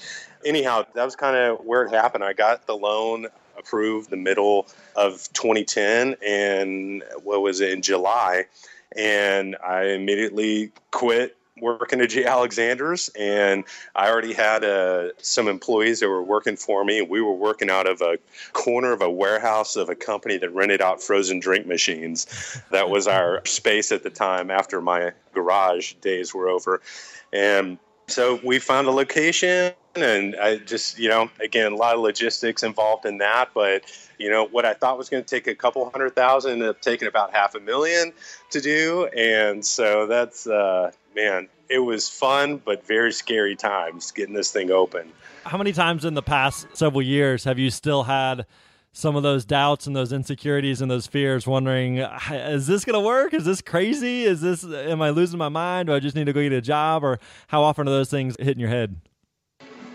anyhow, 0.46 0.86
that 0.94 1.04
was 1.06 1.16
kind 1.16 1.36
of 1.36 1.66
where 1.66 1.84
it 1.84 1.92
happened. 1.92 2.24
I 2.24 2.34
got 2.34 2.68
the 2.68 2.76
loan 2.76 3.28
approved 3.58 4.10
the 4.10 4.18
middle 4.18 4.68
of 4.96 5.30
2010, 5.34 6.16
and 6.26 7.04
what 7.24 7.42
was 7.42 7.62
it 7.62 7.72
in 7.72 7.82
July? 7.82 8.46
And 8.96 9.56
I 9.64 9.86
immediately 9.90 10.72
quit 10.92 11.38
working 11.60 12.02
at 12.02 12.10
J. 12.10 12.26
Alexander's, 12.26 13.10
and 13.18 13.64
I 13.96 14.10
already 14.10 14.34
had 14.34 14.64
uh, 14.64 15.10
some 15.20 15.48
employees 15.48 16.00
that 16.00 16.10
were 16.10 16.24
working 16.24 16.56
for 16.56 16.84
me. 16.84 17.02
We 17.02 17.22
were 17.22 17.34
working 17.34 17.70
out 17.70 17.88
of 17.88 18.02
a 18.02 18.18
corner 18.54 18.92
of 18.92 19.02
a 19.02 19.10
warehouse 19.10 19.76
of 19.76 19.90
a 19.90 19.96
company 19.96 20.38
that 20.38 20.54
rented 20.54 20.82
out 20.82 21.02
frozen 21.02 21.40
drink 21.40 21.66
machines. 21.66 22.28
That 22.72 22.90
was 22.90 23.08
our 23.08 23.42
space 23.46 23.92
at 23.92 24.04
the 24.04 24.10
time 24.10 24.52
after 24.52 24.82
my 24.82 25.14
garage 25.34 25.94
days 25.94 26.34
were 26.34 26.50
over. 26.50 26.82
And 27.32 27.78
so 28.08 28.40
we 28.44 28.60
found 28.60 28.88
a 28.88 28.92
location 28.92 29.74
and 29.96 30.36
I 30.36 30.58
just, 30.58 30.98
you 30.98 31.10
know, 31.10 31.30
again, 31.40 31.72
a 31.72 31.76
lot 31.76 31.96
of 31.96 32.02
logistics 32.02 32.64
involved 32.64 33.06
in 33.06 33.20
that. 33.20 33.50
But, 33.54 33.84
you 34.18 34.30
know, 34.30 34.46
what 34.46 34.66
I 34.66 34.74
thought 34.74 34.98
was 34.98 35.10
going 35.10 35.24
to 35.24 35.30
take 35.30 35.48
a 35.48 35.56
couple 35.56 35.88
hundred 35.90 36.16
thousand 36.16 36.54
ended 36.54 36.70
up 36.70 36.82
taking 36.82 37.08
about 37.08 37.34
half 37.34 37.56
a 37.56 37.60
million 37.60 38.14
to 38.52 38.62
do. 38.62 39.06
And 39.08 39.66
so 39.66 40.08
that's, 40.08 40.48
uh, 40.48 40.92
man, 41.16 41.48
it 41.70 41.80
was 41.80 42.10
fun, 42.10 42.58
but 42.58 42.86
very 42.86 43.12
scary 43.12 43.56
times 43.56 44.12
getting 44.12 44.34
this 44.34 44.52
thing 44.52 44.72
open. 44.72 45.12
How 45.46 45.58
many 45.58 45.74
times 45.74 46.06
in 46.06 46.14
the 46.14 46.22
past 46.22 46.68
several 46.74 47.02
years 47.02 47.44
have 47.44 47.60
you 47.60 47.70
still 47.70 48.04
had 48.04 48.46
some 48.96 49.16
of 49.16 49.24
those 49.24 49.44
doubts 49.44 49.88
and 49.88 49.96
those 49.96 50.14
insecurities 50.14 50.80
and 50.80 50.90
those 50.90 51.08
fears, 51.08 51.48
wondering, 51.48 51.98
is 51.98 52.68
this 52.68 52.86
going 52.86 52.94
to 52.94 53.00
work? 53.00 53.34
Is 53.34 53.44
this 53.44 53.60
crazy? 53.60 54.24
Is 54.24 54.40
this, 54.40 54.64
am 54.64 55.02
I 55.02 55.10
losing 55.10 55.40
my 55.40 55.50
mind? 55.50 55.88
Do 55.88 55.96
I 55.96 56.00
just 56.00 56.16
need 56.16 56.26
to 56.26 56.34
go 56.34 56.44
get 56.44 56.54
a 56.54 56.62
job? 56.62 57.04
Or 57.04 57.20
how 57.48 57.64
often 57.64 57.88
are 57.88 57.92
those 57.92 58.12
things 58.12 58.36
hitting 58.40 58.60
your 58.60 58.70
head? 58.70 58.96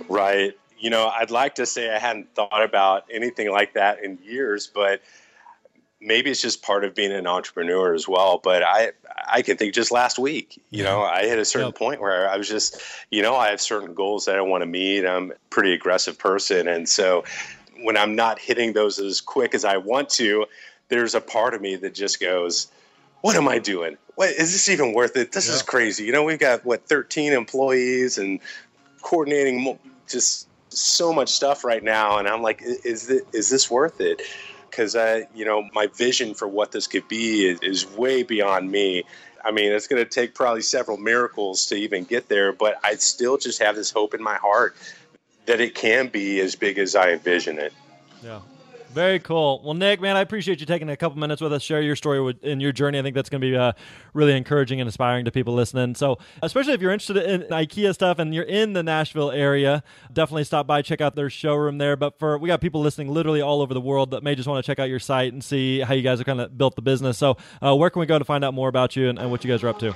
Right. 0.09 0.57
You 0.79 0.91
know, 0.91 1.09
I'd 1.09 1.31
like 1.31 1.57
to 1.57 1.67
say 1.67 1.95
I 1.95 1.99
hadn't 1.99 2.35
thought 2.35 2.63
about 2.63 3.05
anything 3.11 3.51
like 3.51 3.75
that 3.75 4.03
in 4.03 4.19
years, 4.23 4.67
but 4.67 5.03
maybe 6.01 6.31
it's 6.31 6.41
just 6.41 6.63
part 6.63 6.85
of 6.85 6.95
being 6.95 7.13
an 7.13 7.27
entrepreneur 7.27 7.95
as 7.95 8.07
well. 8.07 8.41
But 8.43 8.63
I, 8.63 8.93
I 9.27 9.43
can 9.43 9.57
think 9.57 9.75
just 9.75 9.91
last 9.91 10.19
week, 10.19 10.63
you 10.71 10.85
know, 10.85 11.03
I 11.03 11.25
hit 11.25 11.39
a 11.39 11.45
certain 11.45 11.69
yep. 11.69 11.77
point 11.77 12.01
where 12.01 12.29
I 12.31 12.37
was 12.37 12.49
just, 12.49 12.81
you 13.11 13.23
know, 13.23 13.35
I 13.35 13.51
have 13.51 13.61
certain 13.61 13.95
goals 13.95 14.27
that 14.27 14.37
I 14.37 14.41
want 14.41 14.63
to 14.63 14.67
meet. 14.67 15.05
I'm 15.05 15.33
a 15.33 15.35
pretty 15.51 15.73
aggressive 15.73 16.19
person. 16.19 16.69
And 16.69 16.89
so 16.89 17.25
when 17.83 17.97
I'm 17.97 18.15
not 18.15 18.39
hitting 18.39 18.73
those 18.73 18.99
as 18.99 19.21
quick 19.21 19.55
as 19.55 19.65
I 19.65 19.77
want 19.79 20.09
to, 20.11 20.47
there's 20.89 21.15
a 21.15 21.21
part 21.21 21.55
of 21.55 21.61
me 21.61 21.77
that 21.77 21.95
just 21.95 22.21
goes, 22.21 22.69
what 23.21 23.37
am 23.37 23.49
I 23.49 23.59
doing? 23.59 23.97
What 24.15 24.31
is 24.31 24.53
this 24.53 24.69
even 24.69 24.95
worth 24.95 25.17
it? 25.17 25.33
This 25.33 25.49
is 25.49 25.63
crazy. 25.63 26.05
You 26.05 26.13
know, 26.13 26.25
we've 26.25 26.39
got 26.39 26.65
what 26.65 26.89
13 26.89 27.33
employees 27.33 28.19
and 28.19 28.41
coordinating 29.03 29.79
just 30.09 30.49
so 30.71 31.13
much 31.13 31.31
stuff 31.31 31.65
right 31.65 31.83
now, 31.83 32.19
and 32.19 32.29
I'm 32.29 32.43
like, 32.43 32.63
is 32.63 33.07
this, 33.07 33.23
is 33.33 33.49
this 33.49 33.71
worth 33.71 34.01
it? 34.01 34.21
Because 34.71 34.97
I, 34.97 35.27
you 35.35 35.45
know, 35.45 35.69
my 35.73 35.87
vision 35.87 36.35
for 36.35 36.47
what 36.47 36.73
this 36.73 36.87
could 36.87 37.09
be 37.09 37.47
is, 37.47 37.61
is 37.63 37.87
way 37.87 38.23
beyond 38.23 38.71
me. 38.71 39.05
I 39.45 39.51
mean, 39.51 39.73
it's 39.73 39.87
going 39.87 40.05
to 40.05 40.09
take 40.09 40.35
probably 40.35 40.63
several 40.63 40.99
miracles 40.99 41.67
to 41.67 41.75
even 41.75 42.05
get 42.05 42.29
there, 42.29 42.53
but 42.53 42.79
I 42.85 42.97
still 42.97 43.39
just 43.39 43.63
have 43.63 43.77
this 43.77 43.91
hope 43.91 44.15
in 44.15 44.23
my 44.23 44.37
heart 44.37 44.77
that 45.47 45.61
it 45.61 45.75
can 45.75 46.09
be 46.09 46.41
as 46.41 46.55
big 46.55 46.79
as 46.79 46.95
I 46.95 47.13
envision 47.13 47.59
it. 47.59 47.73
Yeah. 48.23 48.41
Very 48.99 49.21
cool. 49.21 49.63
Well, 49.65 49.75
Nick, 49.75 50.01
man, 50.01 50.17
I 50.17 50.23
appreciate 50.23 50.59
you 50.59 50.67
taking 50.67 50.91
a 50.91 50.97
couple 50.97 51.21
minutes 51.21 51.41
with 51.41 51.53
us, 51.53 51.63
share 51.63 51.81
your 51.81 51.95
story 51.95 52.21
with, 52.21 52.43
in 52.43 52.59
your 52.59 52.73
journey. 52.73 52.99
I 52.99 53.03
think 53.03 53.15
that's 53.15 53.31
going 53.31 53.41
to 53.41 53.49
be 53.49 53.57
uh, 53.57 53.71
really 54.13 54.37
encouraging 54.37 54.81
and 54.81 54.89
inspiring 54.89 55.25
to 55.27 55.31
people 55.31 55.55
listening. 55.55 55.95
So, 55.95 56.19
especially 56.43 56.73
if 56.73 56.83
you're 56.83 56.91
interested 56.91 57.17
in 57.19 57.43
IKEA 57.43 57.95
stuff 57.95 58.19
and 58.19 58.35
you're 58.35 58.43
in 58.43 58.73
the 58.73 58.83
Nashville 58.83 59.31
area, 59.31 59.85
definitely 60.13 60.43
stop 60.43 60.67
by, 60.67 60.83
check 60.83 61.01
out 61.01 61.15
their 61.15 61.31
showroom 61.31 61.79
there. 61.79 61.95
But 61.95 62.19
for 62.19 62.39
we 62.39 62.49
got 62.49 62.61
people 62.61 62.81
listening 62.81 63.09
literally 63.09 63.41
all 63.41 63.63
over 63.63 63.73
the 63.73 63.81
world 63.81 64.11
that 64.11 64.25
may 64.25 64.35
just 64.35 64.49
want 64.49 64.65
to 64.65 64.69
check 64.69 64.81
out 64.81 64.89
your 64.89 64.99
site 64.99 65.33
and 65.33 65.45
see 65.45 65.79
how 65.79 65.95
you 65.95 66.03
guys 66.03 66.19
have 66.19 66.27
kind 66.27 66.41
of 66.41 66.59
built 66.59 66.75
the 66.75 66.83
business. 66.83 67.19
So, 67.19 67.37
uh, 67.63 67.77
where 67.77 67.91
can 67.91 68.01
we 68.01 68.07
go 68.07 68.19
to 68.19 68.25
find 68.25 68.45
out 68.45 68.53
more 68.53 68.69
about 68.69 68.97
you 68.97 69.11
and, 69.11 69.17
and 69.17 69.31
what 69.31 69.45
you 69.45 69.51
guys 69.51 69.63
are 69.63 69.69
up 69.69 69.79
to? 69.79 69.95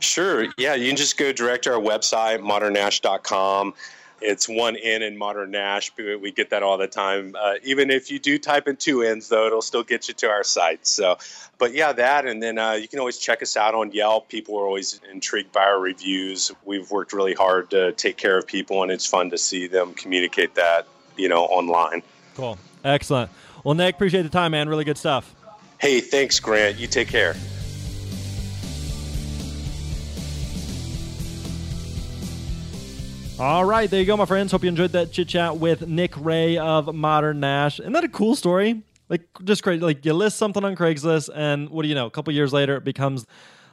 Sure. 0.00 0.48
Yeah, 0.58 0.74
you 0.74 0.88
can 0.88 0.96
just 0.96 1.16
go 1.16 1.32
direct 1.32 1.64
to 1.64 1.72
our 1.72 1.80
website, 1.80 2.40
modernash.com. 2.40 3.72
it's 4.20 4.48
one 4.48 4.76
N 4.76 5.02
in 5.02 5.16
ModerNash. 5.16 6.20
We 6.20 6.30
get 6.30 6.50
that 6.50 6.62
all 6.62 6.78
the 6.78 6.86
time. 6.86 7.36
Uh, 7.38 7.54
even 7.62 7.90
if 7.90 8.10
you 8.10 8.18
do 8.18 8.38
type 8.38 8.68
in 8.68 8.76
two 8.76 9.02
N's, 9.02 9.28
though, 9.28 9.46
it'll 9.46 9.62
still 9.62 9.82
get 9.82 10.08
you 10.08 10.14
to 10.14 10.28
our 10.28 10.44
site. 10.44 10.86
So, 10.86 11.18
but 11.58 11.72
yeah, 11.72 11.92
that. 11.92 12.26
And 12.26 12.42
then 12.42 12.58
uh, 12.58 12.72
you 12.72 12.88
can 12.88 12.98
always 12.98 13.18
check 13.18 13.42
us 13.42 13.56
out 13.56 13.74
on 13.74 13.92
Yelp. 13.92 14.28
People 14.28 14.56
are 14.58 14.66
always 14.66 15.00
intrigued 15.10 15.52
by 15.52 15.62
our 15.62 15.78
reviews. 15.78 16.52
We've 16.64 16.90
worked 16.90 17.12
really 17.12 17.34
hard 17.34 17.70
to 17.70 17.92
take 17.92 18.16
care 18.16 18.38
of 18.38 18.46
people, 18.46 18.82
and 18.82 18.90
it's 18.90 19.06
fun 19.06 19.30
to 19.30 19.38
see 19.38 19.66
them 19.66 19.94
communicate 19.94 20.54
that, 20.54 20.86
you 21.16 21.28
know, 21.28 21.44
online. 21.44 22.02
Cool. 22.34 22.58
Excellent. 22.84 23.30
Well, 23.64 23.74
Nick, 23.74 23.96
appreciate 23.96 24.22
the 24.22 24.28
time, 24.28 24.52
man. 24.52 24.68
Really 24.68 24.84
good 24.84 24.98
stuff. 24.98 25.34
Hey, 25.78 26.00
thanks, 26.00 26.40
Grant. 26.40 26.78
You 26.78 26.86
take 26.86 27.08
care. 27.08 27.34
All 33.40 33.64
right, 33.64 33.88
there 33.88 34.00
you 34.00 34.06
go, 34.06 34.16
my 34.16 34.24
friends. 34.24 34.50
Hope 34.50 34.64
you 34.64 34.68
enjoyed 34.68 34.90
that 34.92 35.12
chit 35.12 35.28
chat 35.28 35.58
with 35.58 35.86
Nick 35.86 36.12
Ray 36.16 36.58
of 36.58 36.86
ModerNash. 36.86 37.78
Isn't 37.78 37.92
that 37.92 38.02
a 38.02 38.08
cool 38.08 38.34
story? 38.34 38.82
Like, 39.08 39.28
just 39.44 39.62
great. 39.62 39.80
Like, 39.80 40.04
you 40.04 40.12
list 40.12 40.38
something 40.38 40.64
on 40.64 40.74
Craigslist, 40.74 41.30
and 41.32 41.70
what 41.70 41.82
do 41.82 41.88
you 41.88 41.94
know? 41.94 42.06
A 42.06 42.10
couple 42.10 42.32
years 42.34 42.52
later, 42.52 42.74
it 42.74 42.82
becomes 42.82 43.26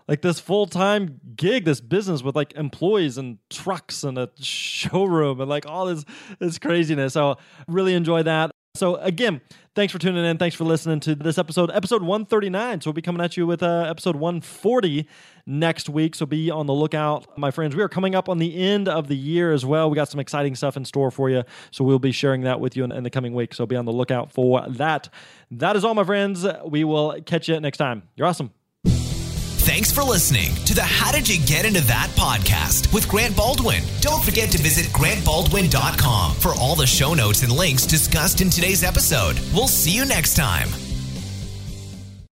like 0.08 0.22
this 0.22 0.40
full 0.40 0.68
time 0.68 1.20
gig, 1.36 1.66
this 1.66 1.82
business 1.82 2.22
with 2.22 2.36
like 2.36 2.54
employees 2.54 3.18
and 3.18 3.40
trucks 3.50 4.04
and 4.04 4.20
a 4.20 4.30
showroom 4.40 5.42
and 5.42 5.50
like 5.50 5.66
all 5.66 5.88
this 5.88 6.06
this 6.38 6.60
craziness. 6.60 7.14
So, 7.14 7.38
really 7.68 7.96
enjoy 7.96 8.22
that. 8.22 8.52
So 8.76 8.96
again, 8.98 9.42
thanks 9.74 9.94
for 9.94 10.00
tuning 10.00 10.26
in. 10.26 10.38
Thanks 10.38 10.56
for 10.56 10.66
listening 10.66 11.00
to 11.02 11.16
this 11.16 11.38
episode, 11.38 11.72
episode 11.72 12.02
139. 12.02 12.82
So 12.82 12.90
we'll 12.90 12.94
be 12.94 13.02
coming 13.02 13.24
at 13.24 13.38
you 13.38 13.48
with 13.48 13.64
uh, 13.64 13.86
episode 13.90 14.18
140 14.18 15.08
next 15.46 15.90
week. 15.90 16.16
So 16.16 16.26
be 16.26 16.52
on 16.52 16.66
the 16.66 16.74
lookout, 16.74 17.38
my 17.38 17.52
friends. 17.52 17.76
We 17.76 17.84
are 17.84 17.90
coming 17.90 18.16
up 18.16 18.28
on 18.28 18.38
the 18.38 18.58
end 18.58 18.90
of 18.90 19.08
the 19.08 19.16
year 19.16 19.54
as 19.54 19.66
well. 19.66 19.90
We 19.90 19.96
got 19.96 20.10
some 20.10 20.20
exciting 20.20 20.56
stuff 20.56 20.76
in 20.76 20.84
store 20.84 21.10
for 21.10 21.30
you. 21.30 21.44
So 21.72 21.84
we'll 21.84 22.00
be 22.00 22.12
sharing 22.12 22.42
that 22.42 22.60
with 22.60 22.76
you 22.76 22.84
in, 22.84 22.92
in 22.92 23.04
the 23.04 23.10
coming 23.10 23.34
week. 23.34 23.54
So 23.54 23.66
be 23.66 23.76
on 23.78 23.86
the 23.86 23.94
lookout 23.94 24.32
for 24.32 24.66
that. 24.68 25.10
That 25.52 25.76
is 25.76 25.86
all, 25.86 25.94
my 25.94 26.04
friends. 26.04 26.46
We 26.66 26.84
will 26.84 27.22
catch 27.26 27.48
you 27.48 27.60
next 27.60 27.78
time. 27.78 28.04
You're 28.16 28.28
awesome. 28.28 28.52
Thanks 29.66 29.92
for 29.92 30.04
listening 30.04 30.54
to 30.66 30.76
the 30.76 30.84
How 30.84 31.12
Did 31.12 31.28
You 31.28 31.44
Get 31.44 31.66
Into 31.66 31.82
That 31.82 32.12
podcast 32.16 32.94
with 32.94 33.08
Grant 33.08 33.36
Baldwin. 33.36 33.82
Don't 34.00 34.24
forget 34.24 34.52
to 34.52 34.60
visit 34.60 34.86
grantbaldwin.com 34.94 36.36
for 36.36 36.54
all 36.54 36.76
the 36.76 36.86
show 36.86 37.16
notes 37.16 37.42
and 37.42 37.52
links 37.52 37.88
discussed 37.88 38.42
in 38.42 38.52
today's 38.52 38.84
episode. 38.84 39.40
We'll 39.56 39.68
see 39.68 39.90
you 39.90 40.06
next 40.06 40.36
time. 40.36 40.70